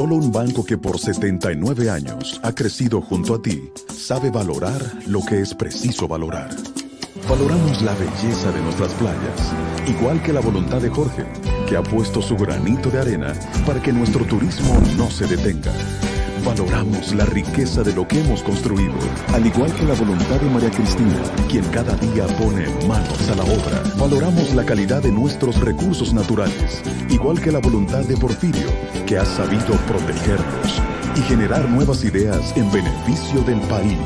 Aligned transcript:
Solo 0.00 0.14
un 0.14 0.32
banco 0.32 0.64
que 0.64 0.78
por 0.78 0.98
79 0.98 1.90
años 1.90 2.40
ha 2.42 2.54
crecido 2.54 3.02
junto 3.02 3.34
a 3.34 3.42
ti 3.42 3.70
sabe 3.94 4.30
valorar 4.30 4.80
lo 5.06 5.20
que 5.22 5.42
es 5.42 5.52
preciso 5.52 6.08
valorar. 6.08 6.48
Valoramos 7.28 7.82
la 7.82 7.92
belleza 7.92 8.50
de 8.50 8.62
nuestras 8.62 8.94
playas, 8.94 9.52
igual 9.86 10.22
que 10.22 10.32
la 10.32 10.40
voluntad 10.40 10.80
de 10.80 10.88
Jorge, 10.88 11.26
que 11.68 11.76
ha 11.76 11.82
puesto 11.82 12.22
su 12.22 12.34
granito 12.34 12.88
de 12.88 12.98
arena 12.98 13.34
para 13.66 13.82
que 13.82 13.92
nuestro 13.92 14.24
turismo 14.24 14.80
no 14.96 15.10
se 15.10 15.26
detenga. 15.26 15.74
Valoramos 16.44 17.14
la 17.14 17.26
riqueza 17.26 17.82
de 17.82 17.92
lo 17.92 18.08
que 18.08 18.20
hemos 18.20 18.42
construido, 18.42 18.94
al 19.34 19.46
igual 19.46 19.74
que 19.74 19.84
la 19.84 19.94
voluntad 19.94 20.40
de 20.40 20.48
María 20.48 20.70
Cristina, 20.70 21.22
quien 21.50 21.64
cada 21.66 21.94
día 21.96 22.26
pone 22.38 22.66
manos 22.88 23.28
a 23.28 23.34
la 23.34 23.42
obra. 23.42 23.82
Valoramos 23.98 24.54
la 24.54 24.64
calidad 24.64 25.02
de 25.02 25.12
nuestros 25.12 25.60
recursos 25.60 26.14
naturales, 26.14 26.82
igual 27.10 27.38
que 27.40 27.52
la 27.52 27.58
voluntad 27.58 28.04
de 28.04 28.16
Porfirio, 28.16 28.70
que 29.10 29.18
ha 29.18 29.24
sabido 29.24 29.74
protegerlos 29.88 30.80
y 31.16 31.20
generar 31.22 31.68
nuevas 31.68 32.04
ideas 32.04 32.56
en 32.56 32.70
beneficio 32.70 33.42
del 33.42 33.58
país. 33.62 33.98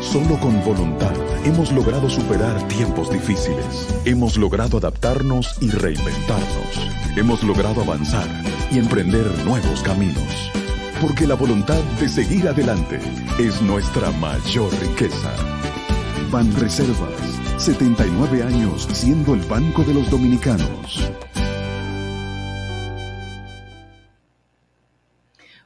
Solo 0.00 0.40
con 0.40 0.64
voluntad 0.64 1.12
hemos 1.44 1.70
logrado 1.72 2.08
superar 2.08 2.66
tiempos 2.66 3.10
difíciles. 3.12 3.86
Hemos 4.06 4.38
logrado 4.38 4.78
adaptarnos 4.78 5.58
y 5.60 5.68
reinventarnos. 5.68 6.88
Hemos 7.18 7.42
logrado 7.42 7.82
avanzar 7.82 8.26
y 8.70 8.78
emprender 8.78 9.26
nuevos 9.44 9.82
caminos 9.82 10.50
porque 11.02 11.26
la 11.26 11.34
voluntad 11.34 11.82
de 12.00 12.08
seguir 12.08 12.48
adelante 12.48 12.98
es 13.38 13.60
nuestra 13.60 14.10
mayor 14.12 14.72
riqueza. 14.80 15.34
Ban 16.30 16.50
Reservas, 16.56 17.38
79 17.58 18.42
años 18.42 18.88
siendo 18.90 19.34
el 19.34 19.42
Banco 19.42 19.84
de 19.84 19.92
los 19.92 20.10
Dominicanos. 20.10 21.10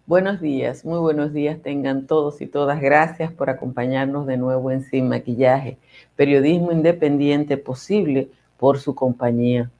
Buenos 0.06 0.42
días, 0.42 0.84
muy 0.84 0.98
buenos 0.98 1.32
días 1.32 1.62
tengan 1.62 2.06
todos 2.06 2.42
y 2.42 2.46
todas. 2.46 2.78
Gracias 2.78 3.32
por 3.32 3.48
acompañarnos 3.48 4.26
de 4.26 4.36
nuevo 4.36 4.70
en 4.70 4.82
Sin 4.82 5.08
Maquillaje, 5.08 5.78
periodismo 6.14 6.72
independiente 6.72 7.56
posible 7.56 8.28
por 8.58 8.78
su 8.78 8.94
compañía. 8.94 9.70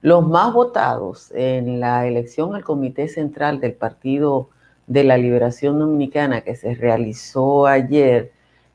Los 0.00 0.26
más 0.26 0.52
votados 0.52 1.30
en 1.36 1.78
la 1.78 2.04
elección 2.08 2.56
al 2.56 2.64
Comité 2.64 3.06
Central 3.06 3.60
del 3.60 3.74
Partido 3.74 4.48
de 4.88 5.04
la 5.04 5.16
Liberación 5.16 5.78
Dominicana 5.78 6.40
que 6.40 6.56
se 6.56 6.74
realizó 6.74 7.68
ayer 7.68 8.32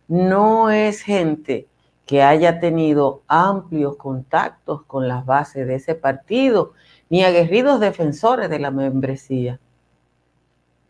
no 0.07 0.71
es 0.71 1.01
gente 1.01 1.67
que 2.05 2.23
haya 2.23 2.61
tenido 2.61 3.21
amplios 3.27 3.97
contactos 3.97 4.83
con 4.83 5.09
las 5.09 5.25
bases 5.25 5.67
de 5.67 5.75
ese 5.75 5.93
partido, 5.93 6.71
ni 7.09 7.25
aguerridos 7.25 7.81
defensores 7.81 8.49
de 8.49 8.59
la 8.59 8.71
membresía. 8.71 9.59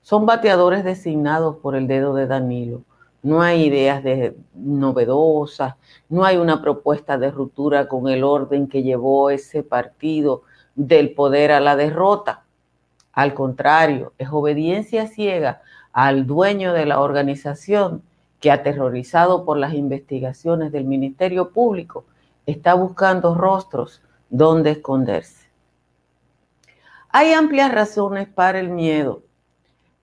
Son 0.08 0.26
bateadores 0.26 0.86
designados 0.86 1.58
por 1.58 1.76
el 1.76 1.86
dedo 1.86 2.16
de 2.16 2.28
Danilo 2.28 2.84
no 3.28 3.42
hay 3.42 3.66
ideas 3.66 4.02
de, 4.04 4.38
novedosas, 4.54 5.76
no 6.08 6.24
hay 6.24 6.38
una 6.38 6.62
propuesta 6.62 7.18
de 7.18 7.30
ruptura 7.30 7.90
con 7.90 8.08
el 8.08 8.24
orden 8.24 8.68
que 8.68 8.84
llevó 8.84 9.30
ese 9.30 9.64
partido 9.64 10.44
del 10.76 11.14
poder 11.14 11.52
a 11.52 11.60
la 11.60 11.76
derrota. 11.76 12.46
Al 13.12 13.34
contrario, 13.34 14.14
es 14.18 14.30
obediencia 14.32 15.08
ciega 15.08 15.62
al 15.92 16.26
dueño 16.26 16.72
de 16.72 16.86
la 16.86 17.02
organización 17.02 18.02
que, 18.40 18.50
aterrorizado 18.50 19.44
por 19.44 19.58
las 19.58 19.74
investigaciones 19.74 20.72
del 20.72 20.86
Ministerio 20.86 21.52
Público, 21.52 22.06
está 22.46 22.76
buscando 22.76 23.36
rostros 23.36 24.02
donde 24.30 24.72
esconderse. 24.72 25.50
Hay 27.10 27.34
amplias 27.34 27.74
razones 27.74 28.30
para 28.30 28.62
el 28.62 28.70
miedo 28.70 29.27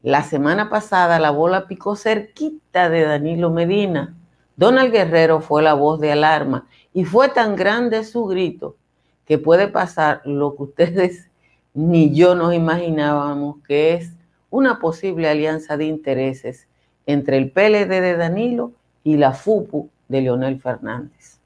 la 0.04 0.22
semana 0.22 0.68
pasada 0.68 1.18
la 1.18 1.30
bola 1.30 1.66
picó 1.66 1.96
cerquita 1.96 2.90
de 2.90 3.04
Danilo 3.04 3.48
Medina. 3.48 4.14
Donald 4.54 4.92
Guerrero 4.92 5.40
fue 5.40 5.62
la 5.62 5.72
voz 5.72 5.98
de 5.98 6.12
alarma 6.12 6.66
y 6.92 7.06
fue 7.06 7.30
tan 7.30 7.56
grande 7.56 8.04
su 8.04 8.26
grito 8.26 8.76
que 9.24 9.38
puede 9.38 9.66
pasar 9.66 10.20
lo 10.26 10.56
que 10.56 10.62
ustedes 10.64 11.30
ni 11.72 12.14
yo 12.14 12.34
nos 12.34 12.52
imaginábamos 12.52 13.62
que 13.66 13.94
es 13.94 14.12
una 14.50 14.78
posible 14.78 15.26
alianza 15.26 15.78
de 15.78 15.86
intereses 15.86 16.68
entre 17.06 17.38
el 17.38 17.50
PLD 17.50 17.88
de 17.88 18.16
Danilo 18.18 18.72
y 19.04 19.16
la 19.16 19.32
FUPU 19.32 19.88
de 20.08 20.20
Leonel 20.20 20.60
Fernández. 20.60 21.40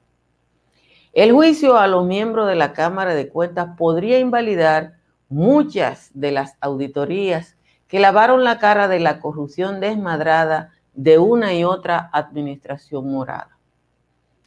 El 1.13 1.31
juicio 1.31 1.77
a 1.77 1.87
los 1.87 2.05
miembros 2.05 2.45
de 2.49 2.55
la 2.55 2.73
Cámara 2.73 3.15
de 3.15 3.29
Cuentas 3.29 3.69
podría 3.77 4.19
invalidar 4.19 4.95
muchas 5.29 6.11
de 6.13 6.33
las 6.33 6.57
auditorías 6.59 7.55
que 7.89 7.99
lavaron 7.99 8.43
la 8.45 8.59
cara 8.59 8.87
de 8.87 8.99
la 8.99 9.19
corrupción 9.19 9.81
desmadrada 9.81 10.71
de 10.93 11.17
una 11.17 11.53
y 11.55 11.63
otra 11.65 12.09
administración 12.13 13.11
morada. 13.11 13.57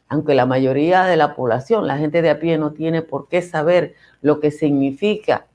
Aunque 0.07 0.33
la 0.33 0.45
mayoría 0.45 1.03
de 1.03 1.17
la 1.17 1.35
población, 1.35 1.85
la 1.85 1.97
gente 1.97 2.21
de 2.21 2.29
a 2.29 2.39
pie, 2.39 2.57
no 2.57 2.71
tiene 2.71 3.01
por 3.01 3.27
qué 3.27 3.41
saber 3.41 3.95
lo 4.21 4.39
que 4.39 4.49
significa 4.49 5.45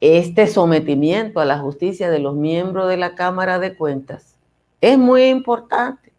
este 0.00 0.46
sometimiento 0.46 1.40
a 1.40 1.44
la 1.44 1.58
justicia 1.58 2.10
de 2.10 2.18
los 2.18 2.34
miembros 2.36 2.88
de 2.88 2.98
la 2.98 3.14
Cámara 3.14 3.58
de 3.58 3.74
Cuentas, 3.74 4.36
es 4.80 4.98
muy 4.98 5.24
importante, 5.24 6.12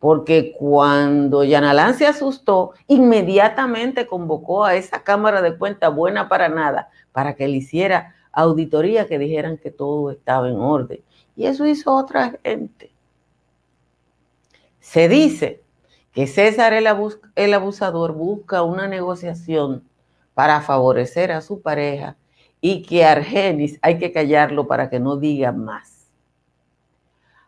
porque 0.00 0.56
cuando 0.58 1.44
Yanalán 1.44 1.94
se 1.94 2.06
asustó, 2.06 2.72
inmediatamente 2.88 4.06
convocó 4.06 4.64
a 4.64 4.74
esa 4.76 5.04
Cámara 5.04 5.42
de 5.42 5.56
Cuentas 5.58 5.94
buena 5.94 6.28
para 6.28 6.48
nada, 6.48 6.88
para 7.12 7.34
que 7.34 7.46
le 7.46 7.58
hiciera 7.58 8.14
auditoría 8.32 9.06
que 9.06 9.18
dijeran 9.18 9.58
que 9.58 9.70
todo 9.70 10.10
estaba 10.10 10.48
en 10.48 10.56
orden. 10.56 11.00
Y 11.36 11.46
eso 11.46 11.66
hizo 11.66 11.94
otra 11.94 12.38
gente. 12.42 12.92
Se 14.80 15.08
dice 15.08 15.62
que 16.12 16.26
César 16.26 16.72
el, 16.72 16.86
el 17.36 17.54
abusador 17.54 18.12
busca 18.12 18.62
una 18.62 18.88
negociación 18.88 19.84
para 20.34 20.60
favorecer 20.60 21.32
a 21.32 21.40
su 21.40 21.62
pareja 21.62 22.16
y 22.60 22.82
que 22.82 23.04
Argenis 23.04 23.78
hay 23.82 23.98
que 23.98 24.12
callarlo 24.12 24.66
para 24.66 24.88
que 24.88 25.00
no 25.00 25.16
diga 25.16 25.52
más. 25.52 26.10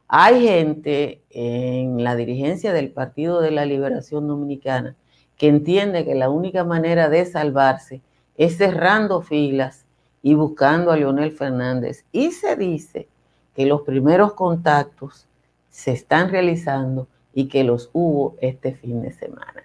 Hay 0.09 0.47
gente 0.47 1.25
en 1.31 2.05
la 2.05 2.15
dirigencia 2.15 2.73
del 2.73 2.93
Partido 2.93 3.41
de 3.41 3.51
la 3.51 3.65
Liberación 3.65 4.29
Dominicana 4.29 4.97
que 5.37 5.49
entiende 5.49 6.05
que 6.05 6.15
la 6.15 6.31
única 6.31 6.65
manera 6.65 7.09
de 7.09 7.25
salvarse 7.25 8.03
es 8.37 8.57
cerrando 8.57 9.23
filas 9.23 9.84
y 10.25 10.33
buscando 10.33 10.91
a 10.91 10.97
Leonel 10.97 11.33
Fernández. 11.33 12.07
Y 12.11 12.33
se 12.33 12.57
dice 12.57 13.07
que 13.55 13.67
los 13.67 13.83
primeros 13.83 14.33
contactos 14.33 15.29
se 15.69 15.93
están 15.93 16.31
realizando 16.31 17.07
y 17.35 17.47
que 17.47 17.63
los 17.63 17.91
hubo 17.93 18.35
este 18.41 18.73
fin 18.73 19.03
de 19.03 19.13
semana. 19.13 19.65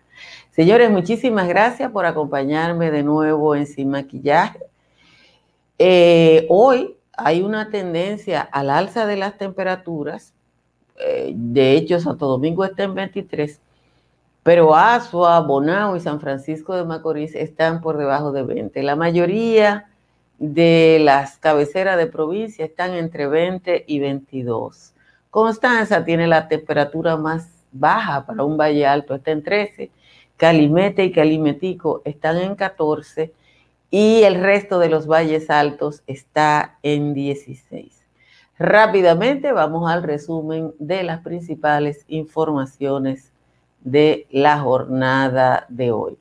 Señores, 0.51 0.91
muchísimas 0.91 1.47
gracias 1.47 1.89
por 1.91 2.05
acompañarme 2.05 2.91
de 2.91 3.03
nuevo 3.03 3.55
en 3.55 3.67
Sin 3.67 3.89
Maquillaje. 3.89 4.59
Eh, 5.77 6.45
hoy 6.49 6.97
hay 7.13 7.41
una 7.41 7.69
tendencia 7.69 8.41
al 8.41 8.69
alza 8.69 9.05
de 9.05 9.15
las 9.15 9.37
temperaturas. 9.37 10.33
Eh, 10.99 11.31
de 11.35 11.77
hecho, 11.77 12.01
Santo 12.01 12.27
Domingo 12.27 12.65
está 12.65 12.83
en 12.83 12.95
23, 12.95 13.61
pero 14.43 14.75
Asua, 14.75 15.39
Bonao 15.39 15.95
y 15.95 16.01
San 16.01 16.19
Francisco 16.19 16.75
de 16.75 16.83
Macorís 16.83 17.33
están 17.33 17.79
por 17.79 17.97
debajo 17.97 18.33
de 18.33 18.43
20. 18.43 18.83
La 18.83 18.97
mayoría 18.97 19.88
de 20.39 20.99
las 21.01 21.37
cabeceras 21.37 21.97
de 21.97 22.07
provincia 22.07 22.65
están 22.65 22.93
entre 22.93 23.27
20 23.27 23.83
y 23.87 23.99
22. 23.99 24.93
Constanza 25.29 26.03
tiene 26.05 26.27
la 26.27 26.47
temperatura 26.47 27.17
más 27.17 27.49
baja 27.71 28.25
para 28.25 28.43
un 28.43 28.57
valle 28.57 28.87
alto, 28.87 29.15
está 29.15 29.31
en 29.31 29.43
13. 29.43 29.91
Calimete 30.37 31.03
y 31.03 31.11
Calimetico 31.11 32.01
están 32.05 32.37
en 32.37 32.55
14 32.55 33.33
y 33.91 34.23
el 34.23 34.35
resto 34.41 34.79
de 34.79 34.89
los 34.89 35.05
valles 35.05 35.49
altos 35.49 36.03
está 36.07 36.77
en 36.81 37.13
16. 37.13 38.05
Rápidamente 38.57 39.51
vamos 39.51 39.91
al 39.91 40.03
resumen 40.03 40.73
de 40.79 41.03
las 41.03 41.21
principales 41.21 42.05
informaciones 42.07 43.31
de 43.81 44.27
la 44.31 44.59
jornada 44.59 45.65
de 45.69 45.91
hoy. 45.91 46.17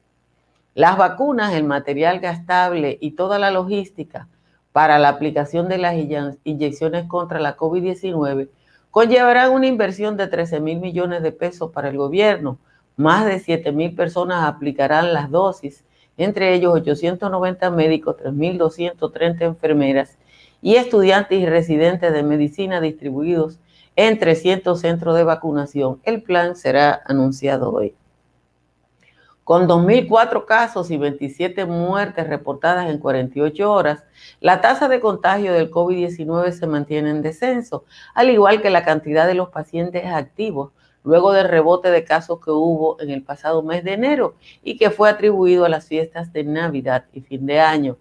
Las 0.78 0.96
vacunas, 0.96 1.54
el 1.54 1.64
material 1.64 2.20
gastable 2.20 2.98
y 3.00 3.16
toda 3.16 3.40
la 3.40 3.50
logística 3.50 4.28
para 4.70 5.00
la 5.00 5.08
aplicación 5.08 5.68
de 5.68 5.76
las 5.76 5.96
inyecciones 6.44 7.08
contra 7.08 7.40
la 7.40 7.56
COVID-19 7.56 8.48
conllevarán 8.92 9.50
una 9.50 9.66
inversión 9.66 10.16
de 10.16 10.28
13 10.28 10.60
mil 10.60 10.78
millones 10.78 11.24
de 11.24 11.32
pesos 11.32 11.72
para 11.72 11.88
el 11.88 11.96
gobierno. 11.96 12.60
Más 12.94 13.26
de 13.26 13.40
7 13.40 13.72
mil 13.72 13.96
personas 13.96 14.44
aplicarán 14.44 15.12
las 15.12 15.32
dosis, 15.32 15.84
entre 16.16 16.54
ellos 16.54 16.72
890 16.74 17.72
médicos, 17.72 18.14
3.230 18.18 19.40
enfermeras 19.40 20.16
y 20.62 20.76
estudiantes 20.76 21.40
y 21.40 21.46
residentes 21.46 22.12
de 22.12 22.22
medicina 22.22 22.80
distribuidos 22.80 23.58
en 23.96 24.16
300 24.16 24.80
centros 24.80 25.16
de 25.16 25.24
vacunación. 25.24 26.00
El 26.04 26.22
plan 26.22 26.54
será 26.54 27.02
anunciado 27.04 27.72
hoy. 27.72 27.96
Con 29.48 29.66
2.004 29.66 30.44
casos 30.44 30.90
y 30.90 30.98
27 30.98 31.64
muertes 31.64 32.26
reportadas 32.26 32.90
en 32.90 32.98
48 32.98 33.72
horas, 33.72 34.04
la 34.40 34.60
tasa 34.60 34.88
de 34.88 35.00
contagio 35.00 35.54
del 35.54 35.70
COVID-19 35.70 36.52
se 36.52 36.66
mantiene 36.66 37.08
en 37.08 37.22
descenso, 37.22 37.86
al 38.12 38.28
igual 38.28 38.60
que 38.60 38.68
la 38.68 38.84
cantidad 38.84 39.26
de 39.26 39.32
los 39.32 39.48
pacientes 39.48 40.04
activos, 40.04 40.72
luego 41.02 41.32
del 41.32 41.48
rebote 41.48 41.90
de 41.90 42.04
casos 42.04 42.40
que 42.44 42.50
hubo 42.50 43.00
en 43.00 43.08
el 43.08 43.22
pasado 43.22 43.62
mes 43.62 43.82
de 43.84 43.94
enero 43.94 44.34
y 44.62 44.76
que 44.76 44.90
fue 44.90 45.08
atribuido 45.08 45.64
a 45.64 45.70
las 45.70 45.86
fiestas 45.86 46.30
de 46.34 46.44
Navidad 46.44 47.06
y 47.14 47.22
fin 47.22 47.46
de 47.46 47.58
año. 47.58 47.96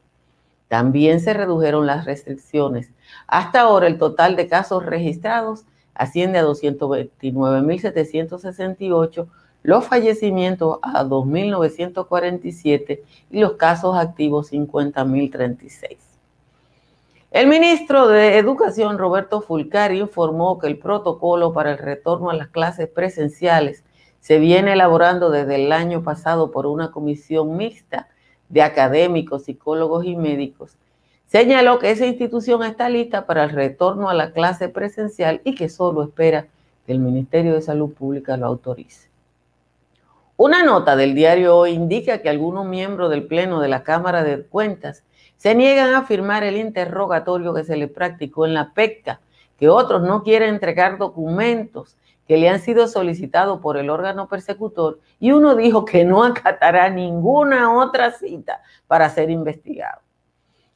También 0.68 1.22
se 1.22 1.34
redujeron 1.34 1.86
las 1.86 2.04
restricciones. 2.04 2.92
Hasta 3.26 3.62
ahora 3.62 3.88
el 3.88 3.98
total 3.98 4.36
de 4.36 4.50
casos 4.50 4.86
registrados 4.86 5.64
asciende 5.94 6.40
a 6.40 6.44
229.768 6.44 9.28
los 9.68 9.86
fallecimientos 9.86 10.80
a 10.82 11.04
2.947 11.04 13.02
y 13.30 13.40
los 13.42 13.56
casos 13.56 13.98
activos 13.98 14.54
50.036. 14.54 15.98
El 17.32 17.48
ministro 17.48 18.08
de 18.08 18.38
Educación, 18.38 18.98
Roberto 18.98 19.42
Fulcari, 19.42 20.00
informó 20.00 20.58
que 20.58 20.68
el 20.68 20.80
protocolo 20.80 21.52
para 21.52 21.72
el 21.72 21.80
retorno 21.80 22.30
a 22.30 22.34
las 22.34 22.48
clases 22.48 22.88
presenciales 22.88 23.84
se 24.22 24.40
viene 24.40 24.72
elaborando 24.72 25.32
desde 25.32 25.56
el 25.56 25.74
año 25.74 26.02
pasado 26.02 26.50
por 26.50 26.66
una 26.66 26.92
comisión 26.92 27.58
mixta 27.58 28.08
de 28.48 28.62
académicos, 28.62 29.44
psicólogos 29.44 30.06
y 30.06 30.16
médicos. 30.16 30.78
Señaló 31.26 31.78
que 31.80 31.92
esa 31.92 32.06
institución 32.06 32.64
está 32.64 32.88
lista 32.88 33.26
para 33.26 33.44
el 33.44 33.50
retorno 33.50 34.10
a 34.10 34.14
la 34.14 34.32
clase 34.32 34.70
presencial 34.70 35.42
y 35.44 35.56
que 35.56 35.68
solo 35.68 36.04
espera 36.04 36.48
que 36.86 36.94
el 36.94 37.00
Ministerio 37.00 37.54
de 37.54 37.62
Salud 37.62 37.92
Pública 37.92 38.38
lo 38.38 38.46
autorice. 38.46 39.08
Una 40.40 40.62
nota 40.62 40.96
del 40.96 41.16
diario 41.16 41.58
hoy 41.58 41.72
indica 41.72 42.20
que 42.20 42.30
algunos 42.30 42.64
miembros 42.64 43.10
del 43.10 43.26
Pleno 43.26 43.60
de 43.60 43.70
la 43.70 43.82
Cámara 43.82 44.24
de 44.24 44.44
Cuentas 44.44 45.04
se 45.36 45.56
niegan 45.56 45.96
a 45.96 46.04
firmar 46.04 46.44
el 46.44 46.58
interrogatorio 46.58 47.56
que 47.56 47.64
se 47.64 47.76
le 47.76 47.88
practicó 47.88 48.46
en 48.46 48.54
la 48.54 48.72
PECA, 48.72 49.20
que 49.58 49.68
otros 49.68 50.04
no 50.04 50.22
quieren 50.22 50.50
entregar 50.50 51.00
documentos 51.00 51.98
que 52.28 52.38
le 52.38 52.50
han 52.50 52.60
sido 52.60 52.88
solicitados 52.88 53.62
por 53.62 53.78
el 53.78 53.90
órgano 53.90 54.28
persecutor 54.28 55.00
y 55.20 55.32
uno 55.32 55.56
dijo 55.56 55.86
que 55.86 56.06
no 56.06 56.24
acatará 56.24 56.88
ninguna 56.92 57.76
otra 57.76 58.12
cita 58.12 58.62
para 58.86 59.10
ser 59.10 59.32
investigado. 59.32 60.02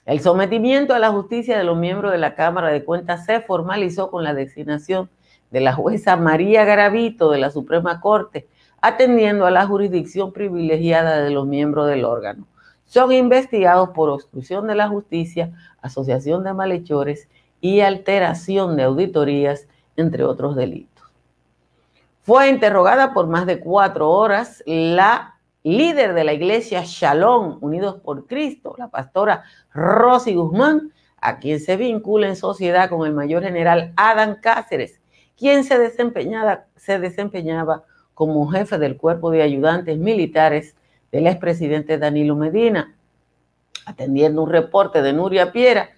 El 0.08 0.22
sometimiento 0.22 0.96
a 0.96 1.00
la 1.00 1.12
justicia 1.12 1.56
de 1.56 1.66
los 1.66 1.78
miembros 1.78 2.12
de 2.12 2.18
la 2.18 2.34
Cámara 2.34 2.69
de 2.69 2.84
Cuentas 2.84 3.25
se 3.25 3.42
formalizó 3.42 4.10
con 4.10 4.24
la 4.24 4.34
designación 4.34 5.12
de 5.52 5.60
la 5.60 5.74
jueza 5.74 6.16
María 6.16 6.66
Garavito 6.66 7.30
de 7.30 7.38
la 7.38 7.52
Suprema 7.52 8.02
Corte 8.02 8.48
atendiendo 8.81 9.45
a 9.45 9.51
la 9.51 9.68
jurisdicción 9.68 10.33
privilegiada 10.33 11.22
de 11.22 11.30
los 11.30 11.45
miembros 11.45 11.88
del 11.88 12.04
órgano. 12.04 12.48
Son 12.86 13.12
investigados 13.12 13.89
por 13.89 14.10
obstrucción 14.10 14.68
de 14.68 14.75
la 14.75 14.89
justicia, 14.89 15.54
asociación 15.81 16.44
de 16.44 16.54
malhechores 16.54 17.30
y 17.62 17.81
alteración 17.81 18.75
de 18.75 18.83
auditorías, 18.83 19.68
entre 19.95 20.24
otros 20.24 20.56
delitos. 20.56 21.06
Fue 22.24 22.50
interrogada 22.50 23.13
por 23.13 23.28
más 23.28 23.45
de 23.45 23.60
cuatro 23.60 24.10
horas 24.10 24.63
la 24.66 25.36
líder 25.63 26.13
de 26.13 26.24
la 26.24 26.34
iglesia 26.34 26.84
Shalom, 26.84 27.60
Unidos 27.62 28.01
por 28.04 28.25
Cristo, 28.25 28.75
la 28.77 28.89
pastora 28.89 29.44
Rosy 29.74 30.34
Guzmán, 30.36 30.92
a 31.18 31.38
quien 31.38 31.60
se 31.60 31.77
vincula 31.77 32.27
en 32.27 32.36
sociedad 32.36 32.89
con 32.89 33.06
el 33.06 33.13
mayor 33.13 33.44
general 33.44 33.94
Adam 33.95 34.38
Cáceres, 34.42 35.00
quien 35.38 35.63
se 35.63 35.77
se 36.75 37.00
desempeñaba 37.00 37.84
como 38.21 38.47
jefe 38.50 38.77
del 38.77 38.97
cuerpo 38.97 39.31
de 39.31 39.41
ayudantes 39.41 39.97
militares 39.97 40.75
del 41.12 41.25
expresidente 41.25 41.97
Danilo 41.97 42.35
Medina, 42.35 42.95
atendiendo 43.83 44.44
un 44.44 44.50
reporte 44.51 45.01
de 45.01 45.12
Nuria 45.12 45.51
Piera 45.51 45.89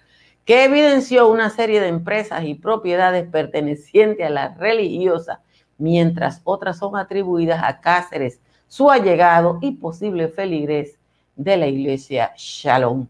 que 0.46 0.64
evidenció 0.64 1.28
una 1.28 1.50
serie 1.50 1.82
de 1.82 1.88
empresas 1.88 2.44
y 2.44 2.54
propiedades 2.54 3.28
pertenecientes 3.28 4.26
a 4.26 4.30
la 4.30 4.54
religiosa, 4.54 5.42
mientras 5.76 6.40
otras 6.44 6.78
son 6.78 6.96
atribuidas 6.96 7.62
a 7.62 7.82
Cáceres, 7.82 8.40
su 8.68 8.90
allegado 8.90 9.58
y 9.60 9.72
posible 9.72 10.28
feligres 10.28 10.98
de 11.36 11.58
la 11.58 11.66
iglesia 11.66 12.32
Shalom. 12.38 13.06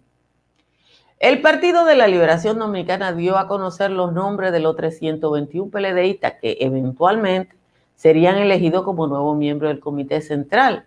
El 1.21 1.41
Partido 1.41 1.85
de 1.85 1.95
la 1.95 2.09
Liberación 2.09 2.59
Dominicana 2.59 3.13
dio 3.13 3.39
a 3.39 3.47
conocer 3.47 3.93
los 3.93 4.13
nombres 4.13 4.51
de 4.51 4.59
los 4.59 4.75
321 4.75 5.71
PLDistas 5.71 6.33
que 6.43 6.57
eventualmente 6.59 7.55
serían 7.95 8.37
elegidos 8.39 8.85
como 8.85 9.07
nuevo 9.07 9.35
miembro 9.35 9.69
del 9.69 9.81
Comité 9.81 10.21
Central. 10.21 10.87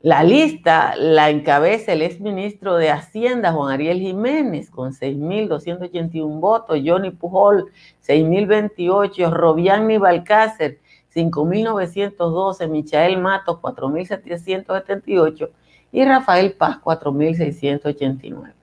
La 0.00 0.22
lista 0.22 0.94
la 0.96 1.30
encabeza 1.30 1.92
el 1.92 2.02
exministro 2.02 2.76
de 2.76 2.90
Hacienda, 2.90 3.52
Juan 3.52 3.72
Ariel 3.72 3.98
Jiménez, 3.98 4.70
con 4.70 4.92
6.281 4.92 6.38
votos, 6.38 6.78
Johnny 6.84 7.10
Pujol, 7.10 7.72
6.028, 8.06 9.32
Robián 9.32 9.88
Balcácer, 9.98 10.78
5.912, 11.14 12.68
Michael 12.68 13.18
Matos, 13.18 13.58
4.778 13.60 15.50
y 15.92 16.04
Rafael 16.04 16.52
Paz, 16.52 16.78
4.689. 16.84 18.55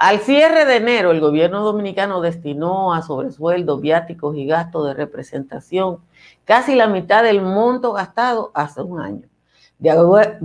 Al 0.00 0.20
cierre 0.20 0.64
de 0.64 0.76
enero, 0.76 1.10
el 1.10 1.20
gobierno 1.20 1.62
dominicano 1.62 2.22
destinó 2.22 2.94
a 2.94 3.02
sobresueldos, 3.02 3.82
viáticos 3.82 4.34
y 4.34 4.46
gastos 4.46 4.86
de 4.86 4.94
representación 4.94 5.98
casi 6.46 6.74
la 6.74 6.86
mitad 6.86 7.22
del 7.22 7.42
monto 7.42 7.92
gastado 7.92 8.50
hace 8.54 8.80
un 8.80 8.98
año. 8.98 9.28
De, 9.78 9.90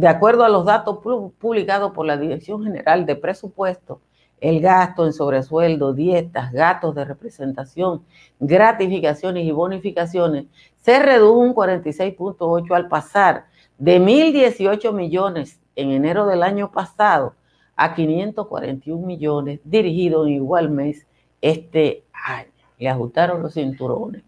acuerdo 0.10 0.44
a 0.44 0.50
los 0.50 0.66
datos 0.66 1.00
publicados 1.40 1.94
por 1.94 2.06
la 2.06 2.18
Dirección 2.18 2.66
General 2.66 3.06
de 3.06 3.16
Presupuesto, 3.16 4.02
el 4.42 4.60
gasto 4.60 5.06
en 5.06 5.14
sobresueldo, 5.14 5.94
dietas, 5.94 6.52
gastos 6.52 6.94
de 6.94 7.06
representación, 7.06 8.04
gratificaciones 8.42 9.46
y 9.46 9.52
bonificaciones 9.52 10.48
se 10.82 11.00
redujo 11.00 11.40
un 11.40 11.56
46.8 11.56 12.76
al 12.76 12.90
pasar 12.90 13.46
de 13.78 14.02
1.018 14.02 14.92
millones 14.92 15.62
en 15.78 15.92
enero 15.92 16.26
del 16.28 16.44
año 16.44 16.74
pasado 16.74 17.36
a 17.76 17.94
541 17.94 19.06
millones 19.06 19.60
dirigidos 19.64 20.28
en 20.28 20.34
igual 20.34 20.70
mes 20.70 21.06
este 21.42 22.04
año. 22.14 22.50
Le 22.80 22.90
ajustaron 22.90 23.42
los 23.42 23.54
cinturones 23.54 24.24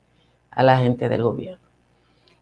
a 0.51 0.63
la 0.63 0.77
gente 0.77 1.09
del 1.09 1.23
gobierno. 1.23 1.65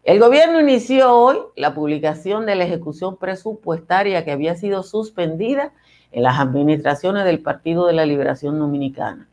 El 0.04 0.20
gobierno 0.20 0.60
inició 0.60 1.12
hoy 1.12 1.38
la 1.56 1.74
publicación 1.74 2.46
de 2.46 2.54
la 2.54 2.64
ejecución 2.64 3.16
presupuestaria 3.16 4.24
que 4.24 4.30
había 4.30 4.54
sido 4.54 4.84
suspendida 4.84 5.72
en 6.12 6.22
las 6.22 6.38
administraciones 6.38 7.24
del 7.24 7.40
Partido 7.40 7.86
de 7.86 7.92
la 7.92 8.06
Liberación 8.06 8.56
Dominicana. 8.58 9.28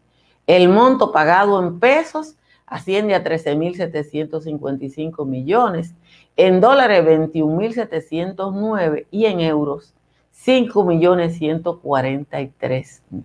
El 0.47 0.69
monto 0.69 1.11
pagado 1.11 1.61
en 1.61 1.79
pesos 1.79 2.35
asciende 2.65 3.13
a 3.13 3.23
13.755 3.23 5.27
millones, 5.27 5.93
en 6.35 6.59
dólares 6.59 7.05
21.709 7.05 9.05
y 9.11 9.27
en 9.27 9.41
euros 9.41 9.93
5.143.000. 10.35 13.23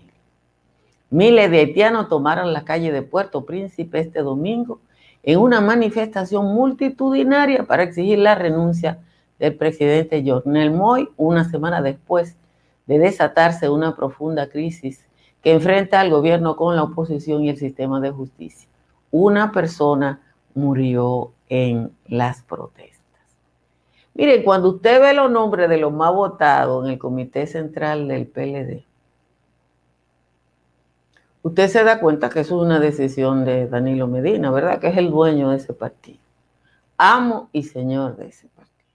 Miles 1.10 1.50
de 1.50 1.58
haitianos 1.58 2.08
tomaron 2.08 2.52
la 2.52 2.64
calle 2.64 2.92
de 2.92 3.02
Puerto 3.02 3.46
Príncipe 3.46 3.98
este 3.98 4.20
domingo 4.20 4.80
en 5.22 5.38
una 5.38 5.60
manifestación 5.60 6.54
multitudinaria 6.54 7.64
para 7.64 7.82
exigir 7.82 8.18
la 8.18 8.34
renuncia 8.34 8.98
del 9.38 9.56
presidente 9.56 10.22
Jornel 10.24 10.70
Moy 10.70 11.08
una 11.16 11.44
semana 11.44 11.80
después 11.80 12.36
de 12.86 12.98
desatarse 12.98 13.68
una 13.68 13.96
profunda 13.96 14.48
crisis 14.48 15.06
que 15.42 15.52
enfrenta 15.52 16.00
al 16.00 16.10
gobierno 16.10 16.56
con 16.56 16.76
la 16.76 16.82
oposición 16.82 17.42
y 17.42 17.50
el 17.50 17.56
sistema 17.56 18.00
de 18.00 18.10
justicia. 18.10 18.68
Una 19.10 19.52
persona 19.52 20.20
murió 20.54 21.32
en 21.48 21.92
las 22.06 22.42
protestas. 22.42 22.97
Miren, 24.18 24.42
cuando 24.42 24.70
usted 24.70 25.00
ve 25.00 25.14
los 25.14 25.30
nombres 25.30 25.68
de 25.68 25.76
los 25.76 25.92
más 25.92 26.12
votados 26.12 26.84
en 26.84 26.90
el 26.90 26.98
Comité 26.98 27.46
Central 27.46 28.08
del 28.08 28.26
PLD, 28.26 28.84
usted 31.42 31.68
se 31.68 31.84
da 31.84 32.00
cuenta 32.00 32.28
que 32.28 32.40
eso 32.40 32.56
es 32.56 32.66
una 32.66 32.80
decisión 32.80 33.44
de 33.44 33.68
Danilo 33.68 34.08
Medina, 34.08 34.50
¿verdad? 34.50 34.80
Que 34.80 34.88
es 34.88 34.96
el 34.96 35.12
dueño 35.12 35.50
de 35.50 35.58
ese 35.58 35.72
partido. 35.72 36.18
Amo 36.96 37.48
y 37.52 37.62
señor 37.62 38.16
de 38.16 38.26
ese 38.26 38.48
partido. 38.48 38.90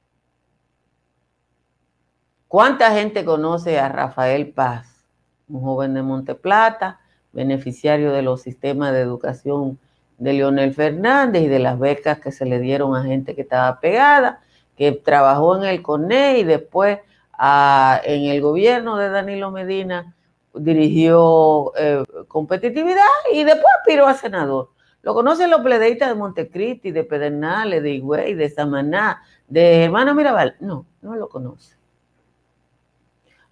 ¿Cuánta 2.50 2.92
gente 2.92 3.24
conoce 3.24 3.80
a 3.80 3.88
Rafael 3.88 4.50
Paz, 4.50 5.06
un 5.48 5.62
joven 5.62 5.94
de 5.94 6.02
Monteplata, 6.02 7.00
beneficiario 7.32 8.12
de 8.12 8.24
los 8.24 8.42
sistemas 8.42 8.92
de 8.92 9.00
educación 9.00 9.80
de 10.18 10.34
Leonel 10.34 10.74
Fernández 10.74 11.44
y 11.44 11.48
de 11.48 11.60
las 11.60 11.80
becas 11.80 12.20
que 12.20 12.34
se 12.34 12.44
le 12.44 12.60
dieron 12.60 12.94
a 12.94 13.04
gente 13.04 13.36
que 13.36 13.44
estaba 13.44 13.80
pegada? 13.80 14.43
Que 14.78 14.92
trabajó 14.92 15.56
en 15.58 15.64
el 15.64 15.82
CONE 15.82 16.40
y 16.40 16.44
después 16.44 17.00
en 17.40 18.26
el 18.26 18.42
gobierno 18.42 18.98
de 18.98 19.10
Danilo 19.10 19.52
Medina 19.52 20.16
dirigió 20.54 21.74
eh, 21.76 22.04
competitividad 22.28 23.02
y 23.34 23.44
después 23.44 23.66
aspiró 23.80 24.08
a 24.08 24.14
senador. 24.14 24.70
Lo 25.02 25.14
conocen 25.14 25.50
los 25.50 25.62
pledeitas 25.62 26.10
de 26.10 26.16
Montecristi, 26.16 26.92
de 26.92 27.04
Pedernales, 27.04 27.84
de 27.84 27.92
Higüey, 27.92 28.36
de 28.36 28.50
Samaná, 28.50 29.22
de 29.48 29.84
Hermano 29.84 30.16
Mirabal. 30.16 30.56
No, 30.60 30.86
no 31.02 31.16
lo 31.16 31.28
conoce. 31.28 31.76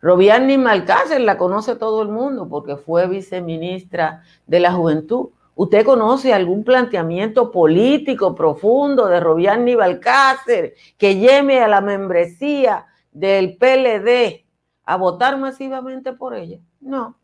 Robiani 0.01 0.57
Malcácer 0.57 1.21
la 1.21 1.37
conoce 1.37 1.75
todo 1.75 2.01
el 2.01 2.07
mundo 2.07 2.47
porque 2.47 2.75
fue 2.75 3.07
viceministra 3.07 4.23
de 4.47 4.59
la 4.59 4.71
Juventud. 4.71 5.29
¿Usted 5.61 5.85
conoce 5.85 6.33
algún 6.33 6.63
planteamiento 6.63 7.51
político 7.51 8.33
profundo 8.33 9.05
de 9.05 9.19
Robiani 9.19 9.75
Balcácer 9.75 10.73
que 10.97 11.17
lleve 11.17 11.61
a 11.61 11.67
la 11.67 11.81
membresía 11.81 12.87
del 13.11 13.57
PLD 13.57 14.43
a 14.85 14.97
votar 14.97 15.37
masivamente 15.37 16.13
por 16.13 16.33
ella? 16.33 16.57
No. 16.79 17.15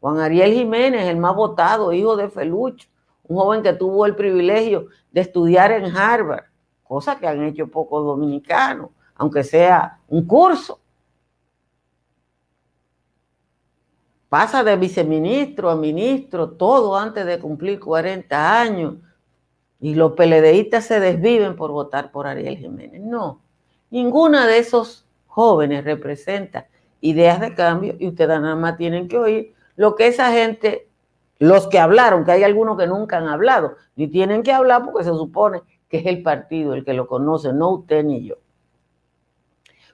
Juan 0.00 0.18
Ariel 0.18 0.52
Jiménez, 0.52 1.06
el 1.06 1.18
más 1.18 1.36
votado, 1.36 1.92
hijo 1.92 2.16
de 2.16 2.28
Felucho, 2.28 2.88
un 3.22 3.36
joven 3.36 3.62
que 3.62 3.74
tuvo 3.74 4.04
el 4.04 4.16
privilegio 4.16 4.88
de 5.12 5.20
estudiar 5.20 5.70
en 5.70 5.96
Harvard, 5.96 6.46
cosa 6.82 7.20
que 7.20 7.28
han 7.28 7.44
hecho 7.44 7.68
pocos 7.68 8.04
dominicanos, 8.04 8.90
aunque 9.14 9.44
sea 9.44 10.00
un 10.08 10.26
curso. 10.26 10.80
Pasa 14.32 14.64
de 14.64 14.76
viceministro 14.76 15.68
a 15.68 15.76
ministro, 15.76 16.52
todo 16.52 16.96
antes 16.96 17.26
de 17.26 17.38
cumplir 17.38 17.78
40 17.78 18.62
años. 18.62 18.94
Y 19.78 19.94
los 19.94 20.12
peledeístas 20.12 20.86
se 20.86 21.00
desviven 21.00 21.54
por 21.54 21.70
votar 21.70 22.10
por 22.10 22.26
Ariel 22.26 22.56
Jiménez. 22.56 23.02
No, 23.02 23.42
ninguna 23.90 24.46
de 24.46 24.56
esos 24.56 25.04
jóvenes 25.26 25.84
representa 25.84 26.66
ideas 27.02 27.40
de 27.40 27.54
cambio 27.54 27.94
y 27.98 28.08
ustedes 28.08 28.40
nada 28.40 28.56
más 28.56 28.78
tienen 28.78 29.06
que 29.06 29.18
oír 29.18 29.54
lo 29.76 29.96
que 29.96 30.06
esa 30.06 30.32
gente, 30.32 30.88
los 31.38 31.66
que 31.66 31.78
hablaron, 31.78 32.24
que 32.24 32.32
hay 32.32 32.42
algunos 32.42 32.78
que 32.78 32.86
nunca 32.86 33.18
han 33.18 33.28
hablado, 33.28 33.76
ni 33.96 34.08
tienen 34.08 34.42
que 34.42 34.54
hablar 34.54 34.82
porque 34.82 35.04
se 35.04 35.10
supone 35.10 35.60
que 35.90 35.98
es 35.98 36.06
el 36.06 36.22
partido 36.22 36.72
el 36.72 36.86
que 36.86 36.94
lo 36.94 37.06
conoce, 37.06 37.52
no 37.52 37.68
usted 37.68 38.02
ni 38.02 38.24
yo. 38.28 38.36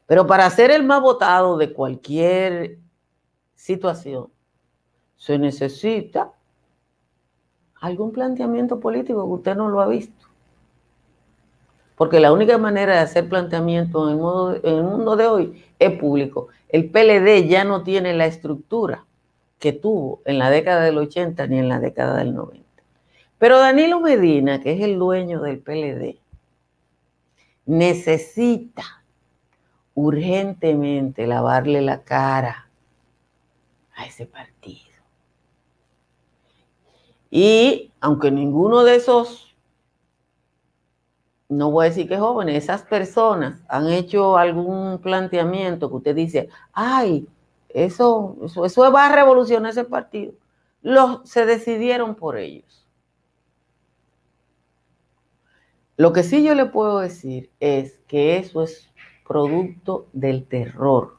Pero 0.06 0.28
para 0.28 0.48
ser 0.50 0.70
el 0.70 0.84
más 0.84 1.02
votado 1.02 1.56
de 1.56 1.72
cualquier 1.72 2.78
situación, 3.58 4.28
se 5.16 5.36
necesita 5.36 6.30
algún 7.80 8.12
planteamiento 8.12 8.78
político 8.78 9.26
que 9.26 9.34
usted 9.34 9.56
no 9.56 9.68
lo 9.68 9.80
ha 9.80 9.88
visto. 9.88 10.26
Porque 11.96 12.20
la 12.20 12.32
única 12.32 12.56
manera 12.56 12.94
de 12.94 13.00
hacer 13.00 13.28
planteamiento 13.28 14.08
en 14.08 14.14
el, 14.64 14.82
mundo 14.84 15.16
de 15.16 15.26
hoy 15.26 15.64
es 15.80 15.98
público. 15.98 16.48
El 16.68 16.88
PLD 16.88 17.48
ya 17.48 17.64
no 17.64 17.82
tiene 17.82 18.14
la 18.14 18.26
estructura 18.26 19.04
que 19.58 19.72
tuvo 19.72 20.22
en 20.24 20.38
la 20.38 20.50
década 20.50 20.82
del 20.82 20.96
80 20.96 21.48
ni 21.48 21.58
en 21.58 21.68
la 21.68 21.80
década 21.80 22.16
del 22.16 22.34
90. 22.36 22.64
Pero 23.38 23.58
Danilo 23.58 23.98
Medina, 23.98 24.60
que 24.60 24.74
es 24.74 24.80
el 24.82 25.00
dueño 25.00 25.40
del 25.40 25.58
PLD, 25.58 26.20
necesita 27.66 29.02
urgentemente 29.94 31.26
lavarle 31.26 31.82
la 31.82 32.04
cara 32.04 32.67
a 33.98 34.06
ese 34.06 34.26
partido. 34.26 34.92
Y 37.30 37.92
aunque 38.00 38.30
ninguno 38.30 38.84
de 38.84 38.94
esos, 38.94 39.56
no 41.48 41.70
voy 41.70 41.86
a 41.86 41.88
decir 41.88 42.08
que 42.08 42.16
jóvenes, 42.16 42.64
esas 42.64 42.82
personas 42.82 43.60
han 43.68 43.88
hecho 43.88 44.38
algún 44.38 44.98
planteamiento 44.98 45.90
que 45.90 45.96
usted 45.96 46.14
dice, 46.14 46.48
ay, 46.72 47.26
eso, 47.68 48.36
eso, 48.64 48.92
va 48.92 49.06
a 49.06 49.14
revolucionar 49.14 49.72
ese 49.72 49.84
partido. 49.84 50.32
Los, 50.80 51.28
se 51.28 51.44
decidieron 51.44 52.14
por 52.14 52.38
ellos. 52.38 52.86
Lo 55.96 56.12
que 56.12 56.22
sí 56.22 56.44
yo 56.44 56.54
le 56.54 56.66
puedo 56.66 57.00
decir 57.00 57.50
es 57.58 57.98
que 58.06 58.38
eso 58.38 58.62
es 58.62 58.88
producto 59.26 60.06
del 60.12 60.46
terror 60.46 61.17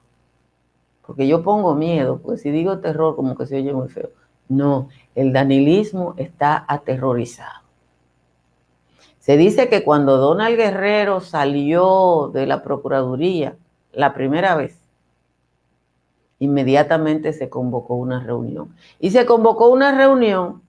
porque 1.09 1.27
yo 1.27 1.41
pongo 1.41 1.73
miedo, 1.73 2.19
pues 2.19 2.43
si 2.43 2.51
digo 2.51 2.81
terror 2.81 3.15
como 3.15 3.35
que 3.35 3.47
se 3.47 3.57
oye 3.57 3.73
muy 3.73 3.89
feo. 3.89 4.11
No, 4.47 4.89
el 5.15 5.33
danilismo 5.33 6.13
está 6.17 6.63
aterrorizado. 6.67 7.63
Se 9.17 9.35
dice 9.35 9.69
que 9.69 9.83
cuando 9.83 10.17
Donald 10.17 10.55
Guerrero 10.55 11.19
salió 11.19 12.29
de 12.31 12.45
la 12.45 12.61
Procuraduría 12.61 13.57
la 13.91 14.13
primera 14.13 14.53
vez, 14.53 14.79
inmediatamente 16.37 17.33
se 17.33 17.49
convocó 17.49 17.95
una 17.95 18.19
reunión. 18.19 18.75
Y 18.99 19.09
se 19.09 19.25
convocó 19.25 19.69
una 19.69 19.91
reunión 19.91 20.61